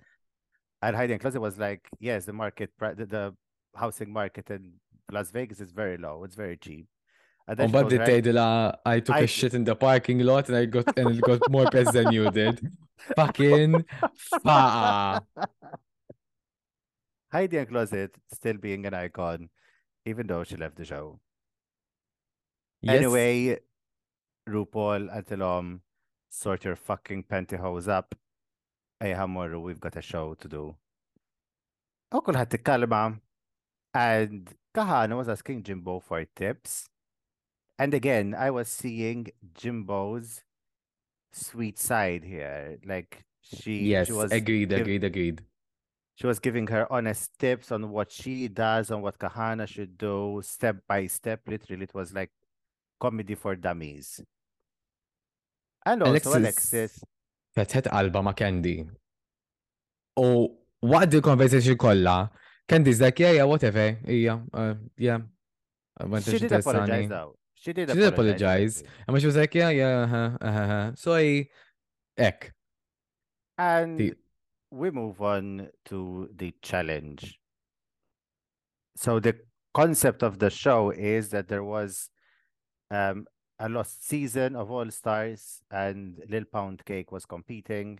[0.80, 3.34] And Heidi N Closet was like, yes, the market, the, the
[3.74, 4.74] housing market in
[5.10, 6.22] Las Vegas is very low.
[6.24, 6.86] It's very cheap.
[7.48, 10.48] And then Un she told bad I took I- a shit in the parking lot
[10.48, 12.60] and I got and it got more press than you did.
[13.16, 13.84] Fucking
[14.44, 15.22] faqa.
[17.32, 19.48] Heidi N Closet still being an icon,
[20.04, 21.20] even though she left the show.
[22.82, 22.96] Yes.
[22.96, 23.58] Anyway,
[24.48, 25.80] RuPaul għantilom
[26.28, 28.14] sort your fucking pantyhose up.
[29.02, 30.76] Ejja morru, we've got a show to do.
[32.12, 33.20] U kulħadd tikkalma.
[33.94, 36.88] And Kahanna was asking Jimbo for tips.
[37.78, 40.42] And again, I was seeing Jimbo's
[41.32, 42.78] sweet side here.
[42.84, 45.42] Like she, Yes, she was agreed, give- agreed, agreed.
[46.16, 50.40] she was giving her honest tips on what she does, on what Kahanna should do,
[50.44, 51.40] step by step.
[51.46, 52.30] Literally, it was like
[53.00, 54.20] comedy for dummies.
[55.88, 57.04] And also Alexis- Alexis,
[57.56, 58.76] Fetħet qalba ma' Candy.
[60.20, 60.26] U
[60.92, 62.16] waqt il conversation kollha,
[62.68, 63.86] Candy's like, yeah, yeah, whatever.
[64.06, 65.18] Yeah, uh, yeah.
[66.22, 67.34] She did apologize though.
[67.54, 68.84] She did She did apologize.
[69.06, 70.92] And she was like, yeah, yeah, uh, uh, uh.
[70.94, 71.48] So I,
[72.16, 72.52] ek.
[73.56, 74.14] And The-
[74.70, 77.40] we move on to the challenge.
[78.96, 79.34] So the
[79.74, 82.10] concept of the show is that there was
[82.90, 83.26] um,
[83.60, 87.98] a lost season of All Stars, and Lil Pound Cake was competing,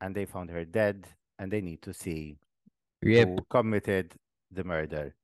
[0.00, 1.06] and they found her dead,
[1.38, 2.38] and they need to see
[3.02, 3.28] Yep.
[3.28, 4.14] who committed
[4.50, 5.14] the murder.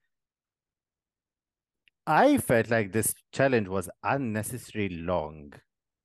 [2.06, 5.52] I felt like this challenge was unnecessarily long.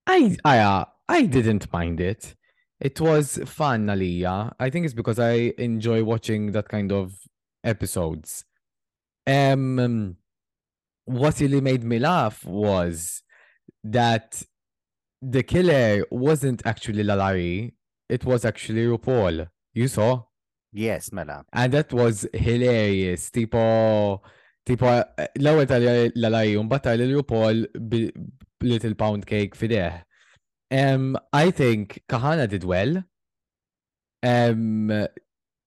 [0.05, 2.35] I, I, uh, I didn't mind it.
[2.81, 4.53] It was fun, Aliyah.
[4.59, 7.13] I think it's because I enjoy watching that kind of
[7.63, 8.43] episodes.
[9.25, 10.17] Um,
[11.05, 13.23] what really made me laugh was
[13.83, 14.43] that
[15.21, 17.73] the killer wasn't actually Lalari.
[18.09, 19.47] It was actually RuPaul.
[19.73, 20.23] You saw?
[20.71, 21.45] Yes, Mela.
[21.53, 23.29] And that was hilarious.
[23.29, 24.21] Tipo,
[24.65, 27.67] tipo, eh, l-ewwel tal-lalaj, un batta l-RuPaul
[28.61, 30.01] Little Pound Cake fideħ.
[30.71, 33.03] Um, I think Kahanna did well.
[34.23, 34.89] Um,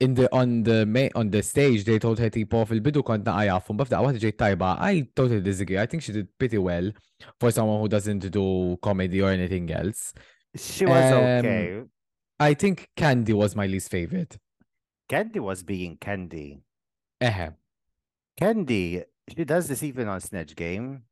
[0.00, 3.76] in the on the ma- on the stage they told her tipo fil-bidu kont un
[3.78, 4.76] bafda għawat ġej tajba.
[4.80, 5.78] I totally disagree.
[5.78, 6.92] I think she did pretty well
[7.40, 10.12] for someone who doesn't do comedy or anything else.
[10.54, 11.82] She was Um, okay.
[12.38, 14.36] I think Candy was my least favorite.
[15.08, 16.60] Candy was being Candy.
[17.22, 17.54] Ehe.
[18.36, 19.02] Candy,
[19.34, 21.04] she does this even on Snatch Game.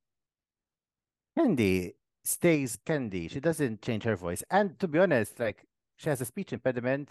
[1.39, 3.29] Candy stays Candy.
[3.29, 4.43] She doesn't change her voice.
[4.51, 5.65] And to be honest, like
[5.97, 7.11] she has a speech impediment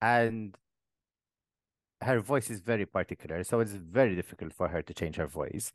[0.00, 0.56] and
[2.02, 3.44] her voice is very particular.
[3.44, 5.72] So it's very difficult for her to change her voice.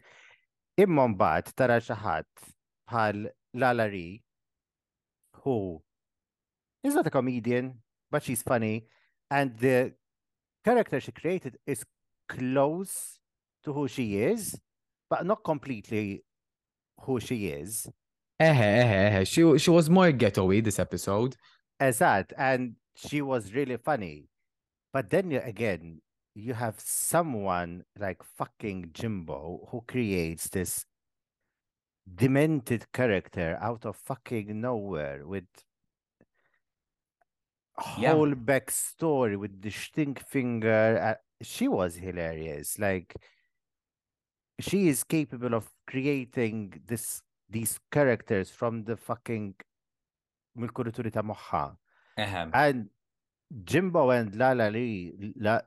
[0.77, 2.47] Imma mbagħad tara xi ħadd
[2.91, 4.21] bħal Lalari
[5.43, 5.81] who
[6.83, 7.75] is not a comedian,
[8.11, 8.87] but she's funny,
[9.29, 9.93] and the
[10.63, 11.85] character she created is
[12.27, 13.19] close
[13.63, 14.59] to who she is,
[15.09, 16.23] but not completely
[17.01, 17.87] who she is.
[18.41, 19.27] Ehe, ehe, ehe.
[19.27, 21.37] She, she was more ghetto-y this episode.
[21.79, 24.27] Exact, and she was really funny.
[24.91, 26.01] But then again,
[26.35, 30.85] you have someone like fucking Jimbo who creates this
[32.13, 35.47] demented character out of fucking nowhere with
[37.97, 38.11] Yeah.
[38.13, 40.99] whole backstory with the stink finger.
[41.01, 42.77] Uh, she was hilarious.
[42.79, 43.15] Like
[44.59, 49.55] she is capable of creating this these characters from the fucking
[50.57, 51.77] ta' moħħa.
[52.53, 52.89] And
[53.65, 55.59] Jimbo and Lala Lee, La,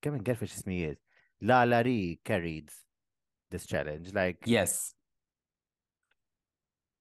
[0.00, 0.98] kemm ngerfex ismijiet,
[1.40, 2.70] Lala Lee carried
[3.50, 4.12] this challenge.
[4.14, 4.94] Like, Yes.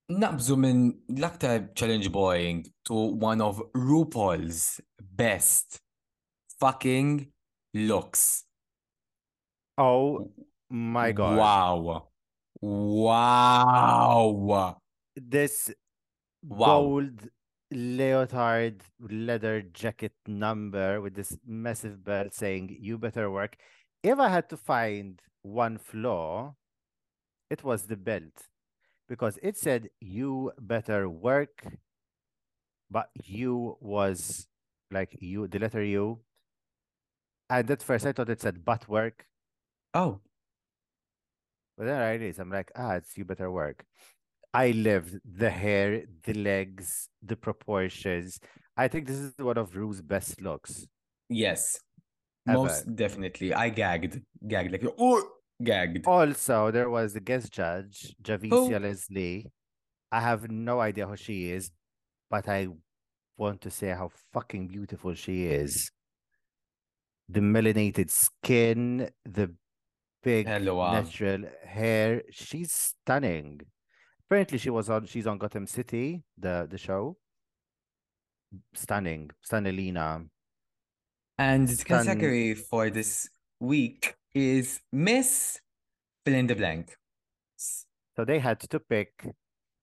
[0.10, 0.80] Naqbżu minn
[1.18, 2.94] l-aktar challenge boying to
[3.28, 5.82] one of RuPaul's best
[6.60, 7.32] fucking
[7.74, 8.46] looks.
[9.78, 10.32] oh
[10.70, 11.38] my God.
[11.38, 12.08] Wow.
[12.62, 14.78] Wow.
[15.16, 15.72] This
[16.44, 16.66] Wow.
[16.82, 17.28] gold
[17.72, 23.58] leotard leather jacket number with this massive belt saying, you better work.
[24.04, 26.56] If I had to find one flaw,
[27.50, 28.48] it was the belt
[29.08, 31.66] because it said, you better work,
[32.90, 34.48] but you was
[34.92, 36.20] like you, the letter U.
[37.50, 39.28] And at first I thought it said but work.
[39.94, 40.22] Oh,
[41.78, 42.40] But there it is.
[42.40, 43.86] I'm like, ah, it's you better work.
[44.54, 48.40] I lived the hair, the legs, the proportions.
[48.76, 50.86] I think this is one of Ru's best looks.
[51.30, 51.80] yes.
[52.48, 52.58] Ever.
[52.58, 53.54] Most definitely.
[53.54, 54.22] I gagged.
[54.48, 54.72] Gagged.
[54.72, 55.24] Like, oh,
[55.62, 56.08] gagged.
[56.08, 59.46] Also, there was a guest judge, Javicia Leslie.
[60.12, 61.70] I have no idea who she is,
[62.30, 62.70] but I
[63.38, 65.92] want to say how fucking beautiful she is.
[67.28, 69.54] The melanated skin, the
[70.24, 70.92] big Hello.
[70.92, 72.24] natural hair.
[72.32, 73.62] She's stunning.
[74.30, 75.08] Apparently, she was on.
[75.08, 77.18] She's on Gotham City, the the show.
[78.74, 80.30] Stunning, Stunnelina.
[81.40, 85.60] And the Stan- category for this week is Miss
[86.26, 86.96] Fill in the Blank.
[87.58, 89.26] So they had to pick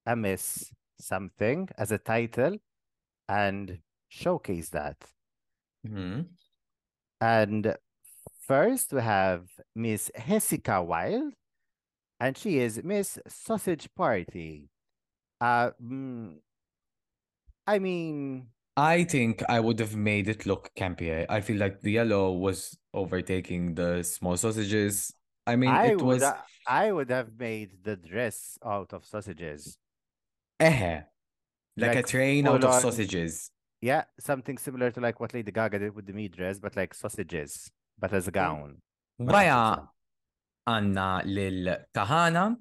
[0.05, 2.59] a Miss something as a title,
[3.29, 5.11] and showcase that.
[5.87, 6.29] Mhm.
[7.21, 7.77] And
[8.47, 11.35] first we have Miss Jessica Wild,
[12.21, 14.69] and she is Miss Sausage Party.
[15.41, 16.37] Uh, mm,
[17.67, 21.25] I mean, I think I would have made it look campier.
[21.29, 25.15] I feel like the yellow was overtaking the small sausages.
[25.47, 29.05] I mean, I it would was ha- I would have made the dress out of
[29.05, 29.79] sausages.
[30.61, 31.03] eh,
[31.77, 33.51] like a train out of sausages.
[33.81, 36.95] Yeah, something similar to like what Lady Gaga did with the meat dress, but like
[36.95, 38.81] sausages, but as a gown.
[39.29, 39.85] outfit.
[40.67, 42.57] Anna lil Kahanna.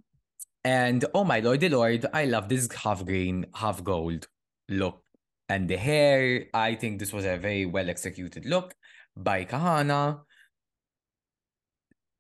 [0.64, 4.28] And oh my lordy lord, I love this half green, half gold
[4.70, 5.02] look.
[5.48, 8.74] And the hair, I think this was a very well executed look
[9.16, 10.22] by Kahanna.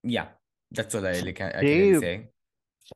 [0.03, 0.27] Yeah,
[0.71, 2.27] that's all I really can, I can really She- say.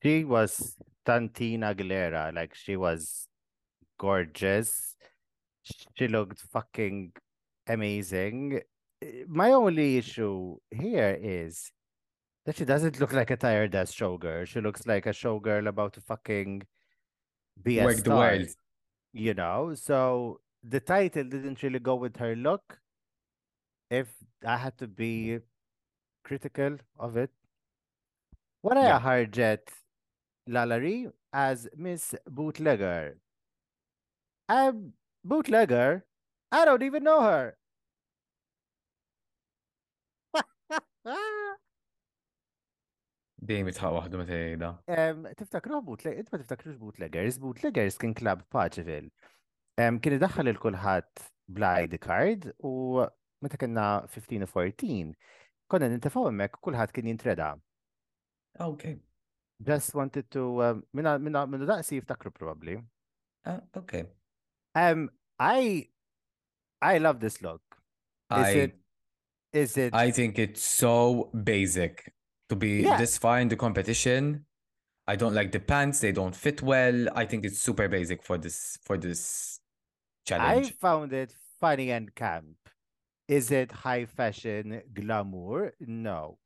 [0.04, 3.28] She was Tantina Aguilera, like she was
[3.98, 4.96] gorgeous.
[5.96, 7.12] She looked fucking
[7.68, 8.62] amazing.
[9.28, 11.72] My only issue here is
[12.50, 14.48] that she doesn't look like a tired ass showgirl.
[14.48, 16.64] She looks like a showgirl about to fucking
[17.62, 18.48] be a Work the star, world.
[19.14, 19.76] you know?
[19.76, 22.80] So the title didn't really go with her look.
[23.92, 24.08] If
[24.44, 25.38] I had to be
[26.24, 27.30] critical of it.
[28.66, 29.00] Wara Yeah.
[29.00, 29.70] ħarġet
[30.50, 33.20] Lalari as Miss Bootlegger.
[34.58, 34.94] Um,
[35.24, 36.04] bootlegger?
[36.52, 37.59] I don't even know her.
[43.50, 44.70] Dejjem itħaq waħdu meta jgħidha.
[45.40, 49.10] Tiftakru bootleg, int ma tiftakrux bootleggers, bootleggers kien klab Paċeville.
[49.82, 51.24] Um, kien idaħħal il-kulħadd
[51.58, 53.02] bla ID card u
[53.42, 55.16] meta kena 15 u 14,
[55.72, 57.56] konna nintafaw hemmhekk kulħadd kien jintreda.
[58.62, 59.00] Okay.
[59.66, 60.44] Just wanted to,
[60.94, 62.78] minna, minna, minna daqsi jiftakru probably.
[63.46, 64.06] Ah, okay.
[64.76, 65.88] Um, I,
[66.82, 67.62] I love this look.
[68.30, 68.78] Is I it,
[69.54, 72.14] is it, I think it's so basic
[72.50, 72.98] to be Yeah.
[72.98, 74.46] this far in the competition.
[75.08, 77.08] I don't like the pants, they don't fit well.
[77.16, 79.60] I think it's super basic for this for this
[80.26, 80.68] challenge.
[80.68, 82.58] I found it funny and camp.
[83.28, 85.74] Is it high fashion glamour?
[85.80, 86.40] No.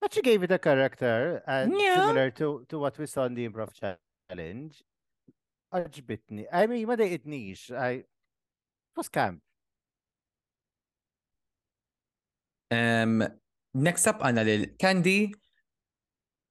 [0.00, 1.96] But she gave it a character and Yeah.
[2.06, 4.82] similar to, to what we saw in the improv challenge.
[5.72, 6.46] Oġbitni.
[6.52, 7.70] I mean, ma dejqitnix.
[7.70, 9.42] I it was camp.
[12.70, 13.26] Um,
[13.74, 15.34] next up għanna lil Candy.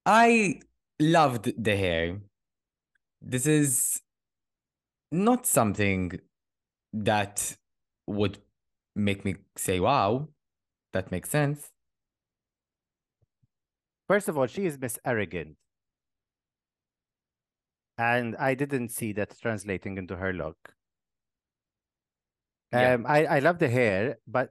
[0.06, 0.60] I
[1.00, 2.18] loved the hair.
[3.20, 4.00] This is
[5.12, 6.20] not something
[6.92, 7.56] that
[8.06, 8.38] would
[8.96, 10.28] make me say, wow,
[10.92, 11.70] that makes sense.
[14.08, 15.56] First of all, she is Miss Arrogant.
[17.96, 20.56] And I didn't see that translating into her look.
[22.72, 22.94] Yeah.
[22.94, 24.50] Um, I, I love the hair, but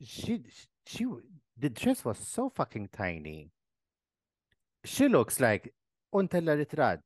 [0.00, 0.44] she
[0.86, 1.06] she
[1.58, 3.50] the dress was so fucking tiny.
[4.84, 5.74] She looks like
[6.14, 7.00] untella ritrat.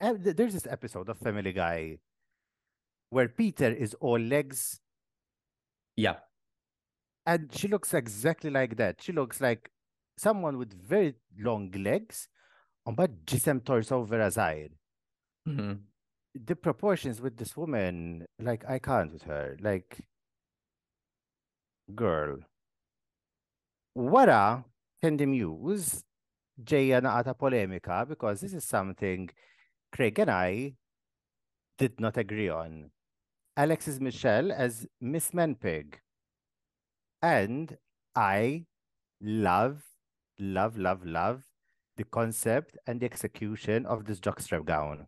[0.00, 1.98] Uh, There's this episode of Family Guy
[3.10, 4.80] where Peter is all legs
[5.96, 6.16] Yeah.
[7.26, 9.00] and she looks exactly like that.
[9.02, 9.70] She looks like
[10.18, 12.28] someone with very long legs,
[12.84, 14.72] but ġisem torso vera zaħir.
[15.48, 15.78] Mhm.
[16.34, 19.56] The proportions with this woman, like I can't with her.
[19.60, 20.00] Like,
[21.94, 22.38] girl.
[23.96, 24.64] Wara
[25.02, 26.02] Kandy Muse
[26.62, 29.30] ġeja naqata polemika because this is something
[29.92, 30.74] Craig and I
[31.78, 32.90] did not agree on.
[33.56, 35.94] Alexis Michelle as Miss Menpig.
[37.22, 37.76] And
[38.16, 38.66] I
[39.20, 39.84] love,
[40.38, 41.44] love, love, love
[41.96, 45.06] the concept and the execution of this jockstrap gown.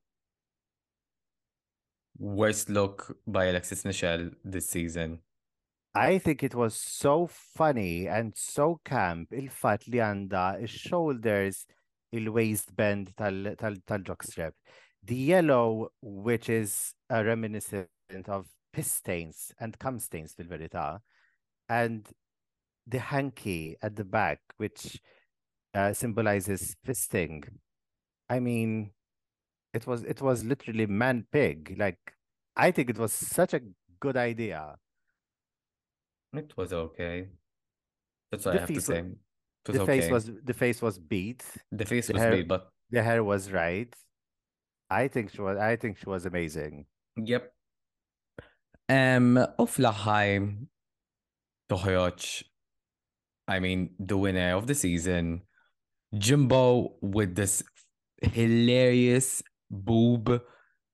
[2.18, 5.18] Worst look by Alexis Michelle this season.
[5.96, 11.62] I think it was so funny and so camp il-fat li għanda il-shoulders
[12.12, 14.52] il-waistband tal- tal- tal-jockstrap.
[15.02, 21.00] The yellow, which is a reminiscent of piss stains and cum stains fil-verità,
[21.70, 22.06] and
[22.86, 25.00] the hanky at the back, which
[25.74, 27.42] uh, symbolizes fisting.
[28.28, 28.90] I mean,
[29.72, 31.74] it was it was literally man pig.
[31.78, 32.14] Like,
[32.54, 33.62] I think it was such a
[33.98, 34.76] good idea.
[36.38, 37.28] It was okay.
[38.30, 38.98] That's what The I have to say.
[38.98, 39.04] It
[39.68, 40.00] was the okay.
[40.00, 41.44] face was the face was beat.
[41.72, 43.92] the face the was hair- big, but The hair was right.
[44.88, 45.58] I think she was.
[45.58, 46.86] I think she was amazing.
[47.16, 47.52] Yep.
[48.88, 50.44] Um, u fl-aħħar
[51.72, 52.26] toħroġ,
[53.48, 55.42] I mean, the winner of the season,
[56.14, 57.64] Jimbo with this
[58.22, 60.40] hilarious boob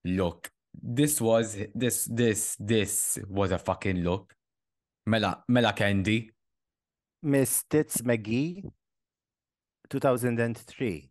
[0.04, 0.50] look.
[0.72, 4.32] This was this this this was a fucking look.
[5.06, 6.30] Mela Mela Candy.
[7.22, 8.70] Miss Tits McGee,
[9.90, 11.08] 2003.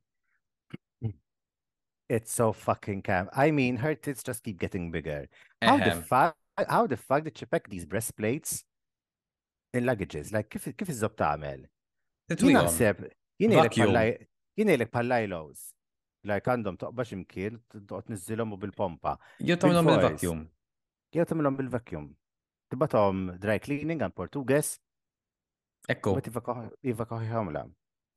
[2.09, 3.29] It's so fucking camp.
[3.33, 5.29] I mean, her tits just keep getting bigger.
[5.61, 6.35] How the fuck?
[6.67, 8.65] How the fuck did she pack these breastplates
[9.73, 10.33] in luggages?
[10.33, 11.63] Like, kif kif iżob tagħmel?
[12.35, 13.05] Jien naħseb,
[13.39, 15.71] jien jgħidlek pallajlos.
[16.27, 19.15] Like għandhom toqbax imkien, toqgħod niżilhom u bil-pompa.
[19.39, 20.43] Jew tagħmilhom bil-vacuum.
[21.15, 22.11] Jew tagħmilhom bil-vacuum.
[22.71, 24.77] Tibatom dry cleaning għan Portugues,
[25.89, 27.65] Ekku, ma tivakaħi la.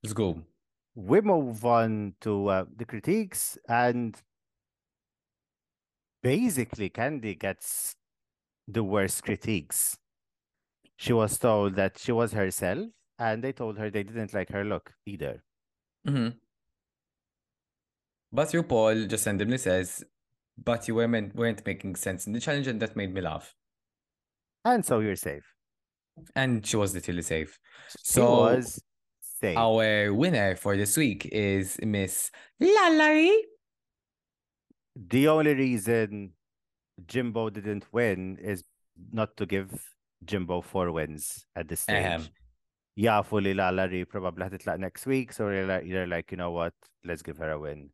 [0.07, 0.45] żgur.
[0.95, 4.23] we move on to uh, the critiques and
[6.23, 7.97] basically kandy gets
[8.69, 9.99] the worst critiques
[10.97, 12.87] she was told that she was herself
[13.19, 15.43] and they told her they didn't like her look either
[16.07, 16.39] Mhm.
[18.31, 20.05] But RuPaul just randomly says,
[20.59, 23.55] but you weren't, weren't making sense in the challenge and that made me laugh.
[24.65, 25.45] And so you're safe
[26.37, 27.59] And she was literally safe.
[27.91, 28.81] she So was
[29.41, 32.31] safe our winner for this week is Miss
[32.63, 33.45] LaLa Ri.
[34.97, 36.33] the only reason
[37.07, 38.63] jimbo didn't win is
[39.13, 39.71] not to give
[40.25, 42.23] jimbo four wins at this stage Ahem.
[42.97, 46.73] jafu li LaLa Ri probably ħatitlaq next week so you're like, you know what
[47.05, 47.91] let's give her a win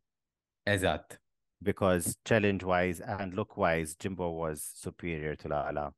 [0.67, 1.17] Eżatt.
[1.63, 5.91] because challenge wise and look wise, Jimbo was superior to Lala,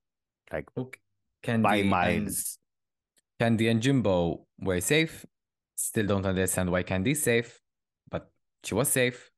[0.52, 1.00] like Okay.
[1.44, 2.58] Kandy by and- miles.
[3.41, 5.26] Kandy and Jimbo were safe.
[5.76, 7.60] Still don't understand why Kandy's safe,
[8.10, 8.30] but
[8.64, 9.32] she was safe.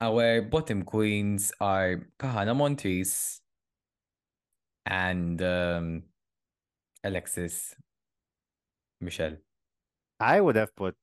[0.00, 3.40] Our bottom queens are Kahanna Montrese
[4.86, 6.02] and um,
[7.04, 7.74] Alexis
[9.00, 9.36] Michelle.
[10.18, 10.96] I would have put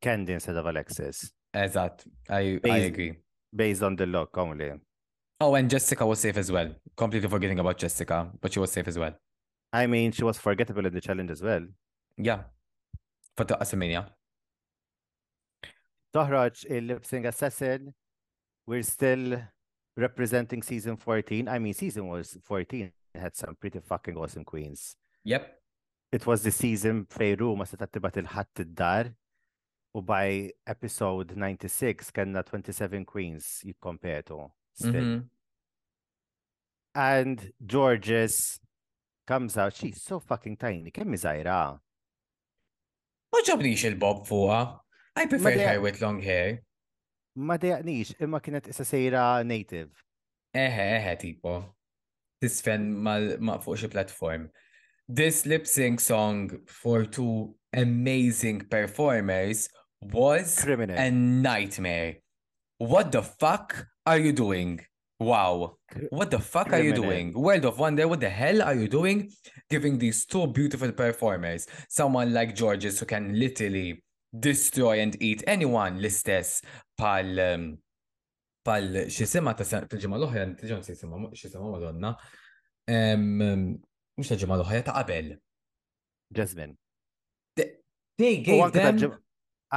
[0.00, 3.18] Kandy instead of Alexis Eżatt, I, I agree.
[3.54, 4.72] based on the look only.
[5.40, 6.74] Oh, and Jessica was safe as well.
[6.96, 9.14] Completely forgetting about Jessica, but she was safe as well.
[9.72, 11.66] I mean, she was forgettable in the challenge as well.
[12.16, 12.44] Yeah.
[13.36, 14.06] For the WrestleMania.
[16.70, 17.92] Il-lip sync assassin.
[18.66, 19.42] We're still
[19.96, 21.48] representing season 14.
[21.48, 24.96] I mean, season was 14 it had some pretty fucking awesome queens.
[25.24, 25.60] Yep.
[26.14, 29.08] it was the season fejru ma seta tibat il-ħatt id-dar
[29.98, 34.38] u by episode 96 kellna 27 queens jikkompetu
[34.74, 34.92] still.
[34.92, 35.28] Mhm.
[36.94, 38.60] And Georges
[39.26, 41.78] comes out, she's so fucking tiny, kemm iżajra.
[43.32, 44.80] Ma ġabnix il-bob fuqa.
[45.16, 46.60] I prefer her with long hair.
[47.36, 49.90] Ma dejaqnix, imma kienet issa sejra native.
[50.54, 51.54] Eħe, eħe, tipo.
[52.42, 54.50] Tisfen mal ma fuq xi platform.
[55.08, 59.68] This lip sync song for two amazing performers
[60.00, 60.96] was Criminal.
[60.96, 62.16] a nightmare.
[62.78, 64.80] What the fuck are you doing?
[65.20, 65.76] Wow.
[66.10, 67.32] What the fuck are you doing?
[67.32, 69.30] World of Wonder, what the hell are you doing?
[69.70, 74.02] Giving these two beautiful performers, someone like Jorgeous who can literally
[74.38, 76.60] destroy and eat anyone l-istess
[76.98, 77.78] pal um,
[78.64, 82.16] pal xisima ta' tal-ġimma l-oħra, t-ġan xisima, xisima madonna.
[82.90, 85.36] Mux ta' ġimma l-oħra, ta' qabel.
[86.34, 86.74] Jasmine.
[88.18, 89.14] They gave them,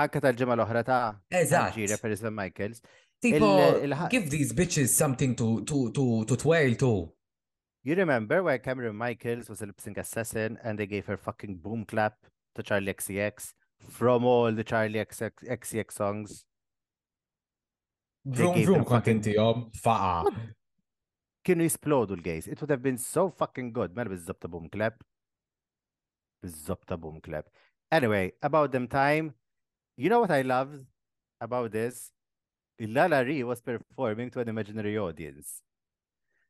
[0.06, 1.74] tal-ġimma l-oħra ta' Eżatt.
[1.74, 2.82] Alġira per Islam Michaels.
[3.20, 3.48] tipo,
[4.10, 7.12] give these bitches something to, to, to, to twirl to.
[7.84, 11.58] You remember when Cameron Michaels was a lip sync assassin and they gave her fucking
[11.64, 12.14] boom clap
[12.56, 13.54] to Charli XCX
[13.90, 16.44] from all the Charli XX XCX songs?
[18.26, 20.32] Vroom, vroom, fucking- kontintijom, faqa.
[21.48, 22.48] Kienu jisplodu l-gays.
[22.48, 23.96] It would have been so fucking good.
[23.96, 25.02] Mela bizzab ta' boom clap.
[26.44, 27.46] Bizzab ta' boom clap.
[27.90, 29.34] Anyway, about them time,
[29.98, 30.86] you know what I loved
[31.42, 32.12] about this?
[32.80, 35.62] LaLa Ri was performing to an imaginary audience.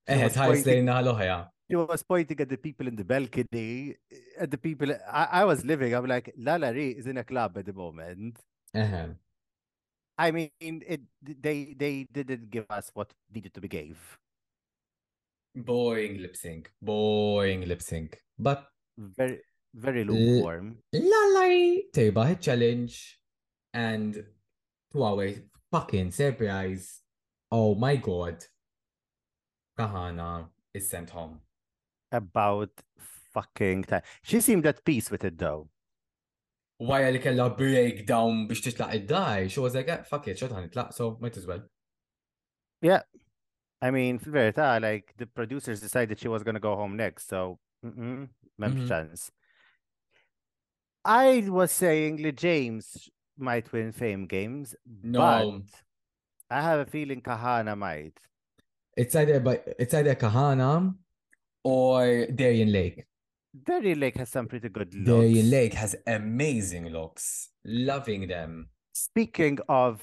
[0.08, 1.46] She Eħe, was tħares pointing-.
[1.70, 3.96] She was pointing at the people in the balcony,
[4.40, 4.92] at the people.
[5.12, 5.94] I, I was living.
[5.94, 8.38] I'm like, LaLa Ri is in a club at the moment.
[8.76, 9.16] Eħe.
[10.18, 11.02] I mean, it.
[11.22, 13.98] They they didn't give us what needed to be gave.
[15.56, 16.72] Boring lip sync.
[16.82, 18.20] Boring lip sync.
[18.38, 18.68] But
[18.98, 19.40] Very
[19.74, 20.78] very lukewarm.
[20.94, 23.20] LaLa Ri tejba hit challenge
[23.74, 24.24] and
[24.94, 25.30] to our
[25.72, 27.02] fucking surprise,
[27.52, 28.44] oh my god,
[29.78, 31.42] Kahanna is sent home.
[32.12, 32.72] About
[33.34, 34.02] fucking time.
[34.24, 35.70] She seemed at peace with it though.
[36.80, 40.94] Why li kella breakdown biex titlaq id-daj, she was like, "Eh, fuck it, xot ħanitlaq,
[40.94, 41.64] so might as well.
[42.82, 43.02] Yeah.
[43.82, 48.30] I mean, fil-verità, like the producers decided she was gonna go home next, so mm-mm,
[48.60, 48.88] memx Mhm.
[48.88, 49.32] chance.
[51.06, 55.20] I was saying Lee James might win Fame Games, No.
[55.20, 55.82] but
[56.50, 58.14] I have a feeling Kahanna might.
[58.96, 60.96] It's either by it's either Kahanna
[61.64, 63.06] or Darienne Lake.
[63.64, 65.06] Darienne Lake has some pretty good looks.
[65.06, 67.50] Darienne Lake has amazing looks.
[67.66, 68.70] Loving them.
[68.94, 70.02] Speaking of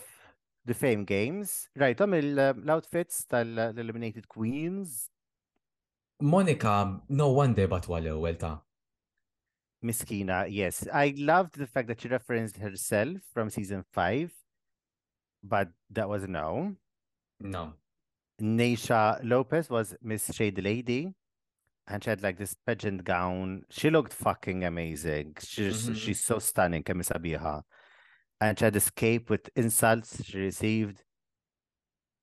[0.65, 5.11] the Fame Games, right, um, l-outfits tal-Eliminated Queens,
[6.21, 8.61] Monica, no wonder but wala well ta.
[9.85, 10.87] Miskina, yes.
[10.93, 14.33] I loved the fact that she referenced herself from season five,
[15.43, 16.75] but that was no.
[17.41, 17.75] No.
[18.41, 21.13] Naysha Lopez was Miss Shade Lady,
[21.87, 23.63] and she had like this pageant gown.
[23.71, 25.37] She looked fucking amazing.
[25.41, 25.97] She's Mhm.
[25.97, 27.63] she's so stunning, Kemi Sabiha.
[28.41, 31.05] And she had escaped with insults she received.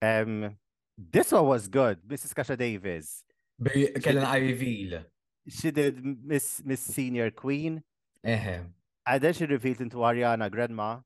[0.02, 0.58] Um,
[0.98, 2.02] this one was good.
[2.08, 2.36] Mrs.
[2.36, 3.24] Kasha Davis.
[4.02, 5.04] Kellen I reveal.
[5.48, 7.84] She did Miss Miss Senior Queen,
[8.26, 8.66] Eħe.
[9.08, 11.00] and then she revealed into Ariana Grandma.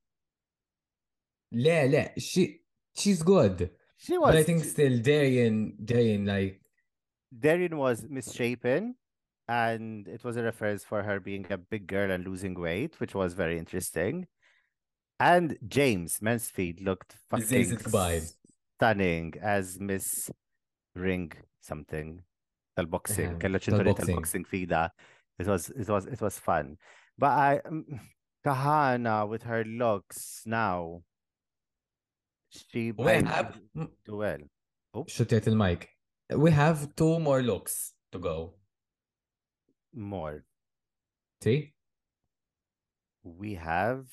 [1.51, 2.59] Le, le, she
[2.93, 3.69] she's good.
[3.97, 4.31] She was.
[4.31, 6.61] But I think still Darienne, Darienne, like,
[7.37, 8.95] Darienne was misshapen,
[9.47, 13.15] and it was a reference for her being a big girl and losing weight, which
[13.15, 14.27] was very interesting.
[15.17, 17.77] And Jaymes Mansfield looked fucking
[18.75, 20.29] stunning as Miss
[20.93, 21.31] Ring
[21.61, 22.23] something.
[22.75, 24.45] Tal-boxing, Uh-huh, kella ċinturin tal-boxing.
[24.45, 24.91] fida.
[25.39, 26.77] It was it was it was fun.
[27.17, 27.99] But I mm,
[28.45, 31.01] Kahanna with her looks now.
[32.49, 33.59] She we have,
[34.05, 34.39] do well.
[34.95, 35.89] xutiet il-mic.
[36.35, 38.53] We have two more looks to go.
[39.93, 40.43] More.
[41.43, 41.73] See?
[43.23, 44.05] We have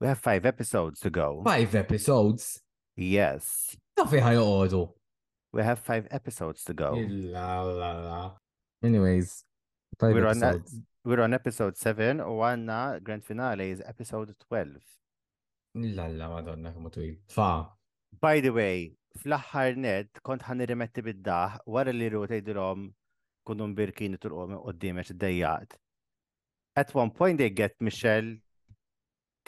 [0.00, 1.42] we have five episodes to go.
[1.44, 2.60] Five episodes.
[2.96, 3.76] Yes.
[3.98, 4.88] Tafi ħajoqodu.
[5.52, 6.94] We have five episodes to go.
[6.94, 8.32] La la la.
[8.82, 9.44] Anyways,
[9.98, 10.64] five We're on.
[11.02, 12.66] We're on episode seven, One
[13.02, 14.68] grand finale is episode 12.
[15.74, 17.16] La la, madonna, kumu twil.
[17.26, 17.70] Fa.
[18.20, 22.90] By the way, fl-aħħar net kont ħan rimetti bid-daħ wara li ru tgħidilhom
[23.48, 25.78] kunu mbirkin turqhom qudiemex id-dejjaqt.
[26.76, 28.36] At one point they get Michelle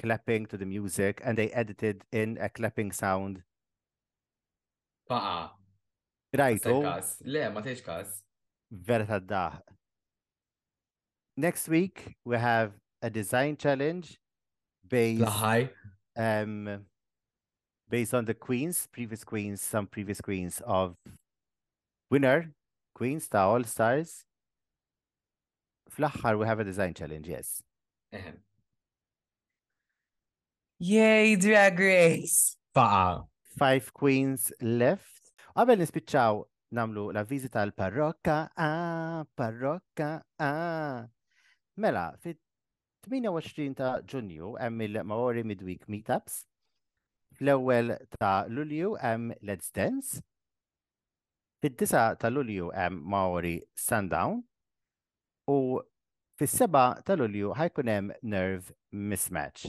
[0.00, 3.42] clapping to the music and they edited in a clapping sound.
[5.08, 5.50] Faqa.
[6.34, 6.82] Rajtu?
[6.82, 7.16] kas.
[7.24, 8.22] Le, ma teħx kas.
[8.70, 9.60] vera tad-daħ.
[11.36, 12.72] next week we have
[13.02, 14.18] a design challenge
[14.88, 15.68] based Laħaj.
[16.16, 16.86] um
[17.88, 20.96] based on the queens, previous queens, some previous queens of
[22.10, 22.52] winner,
[22.94, 24.24] queens ta' All Stars.
[25.90, 27.62] Fl-aħħar we have a design challenge, yes.
[30.78, 32.56] Yay, Drag Race!
[32.74, 33.24] Faqa.
[33.58, 35.21] Five queens left.
[35.52, 36.38] Qabel nispiċċaw
[36.78, 41.04] namlu la vizita l parrokka ah, parrokka ah.
[41.76, 42.38] Mela, fit
[43.08, 46.46] 28 ta' ġunju hemm il-Maori Midweek Meetups.
[47.36, 50.22] Fl-ewwel ta' Lulju hemm Let's Dance.
[51.60, 54.40] Fid-9 ta' Lulju hemm Maori Sundown.
[55.52, 55.82] U
[56.40, 59.68] fis-7 ta' Lulju ħajkun hemm Nerve Mismatch.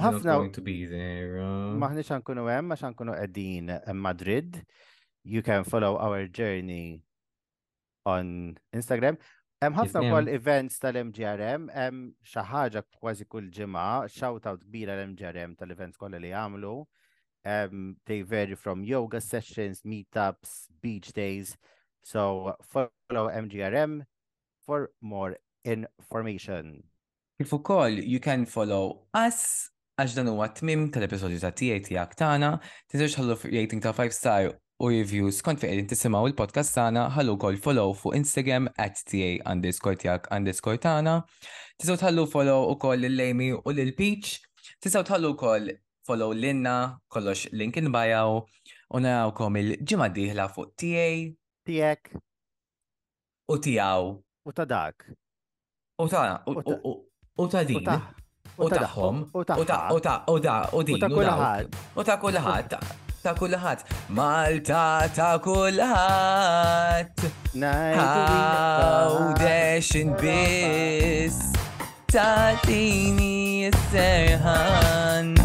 [0.00, 1.38] Not ħafna- going to be there.
[1.42, 4.62] uh, Maħniċ ħankunu hemm għax ħankunu qegħdin Madrid.
[5.24, 7.02] You can follow our journey
[8.04, 9.18] on Instagram.
[9.62, 15.54] Hemm ħafna wkoll events tal-MGRM, hemm xi ħaġa kważi kull ġimgħa, shout out kbira l-MGRM
[15.60, 16.72] tal-events kollha li jagħmlu.
[17.44, 21.56] Um, they vary from yoga sessions, meetups, beach days.
[22.02, 24.02] So follow MGRM
[24.66, 26.82] for more information.
[27.42, 32.50] Kif ukoll you can follow us għax dan huwa tmim tal-episodju ta' TA tiegħek tagħna,
[32.92, 34.46] tiżewx ħallu rating ta' 5 star
[34.78, 39.32] u reviews kont fi qegħdin tisimgħu il-podcast tagħna ħallu wkoll follow fuq Instagram at TA
[39.50, 41.18] underscore tiegħek underscore tagħna.
[41.82, 44.38] Tiżgħu tħallu follow ukoll lil-Lejmi u lil Peach.
[44.78, 45.74] Tiżgħu tħallu wkoll
[46.06, 46.78] follow Linna,
[47.10, 48.42] kollox link in bio
[48.94, 51.06] u narawkom il-ġimgħa d-dieħla fuq TA
[51.66, 52.14] Tiek
[53.50, 54.12] u tiegħu
[54.46, 55.10] u ta' dak.
[55.98, 57.86] u ta' u ta' din.
[58.58, 60.96] u taħħom u ta' u ta' u ta' u din
[61.96, 62.76] u ta' kulħadd
[63.22, 63.80] ta' kulħadd
[64.18, 67.24] Malta ta' kulħadd
[68.82, 69.88] Għawdex
[70.20, 71.38] biss
[72.12, 75.41] ta' tini s-serħan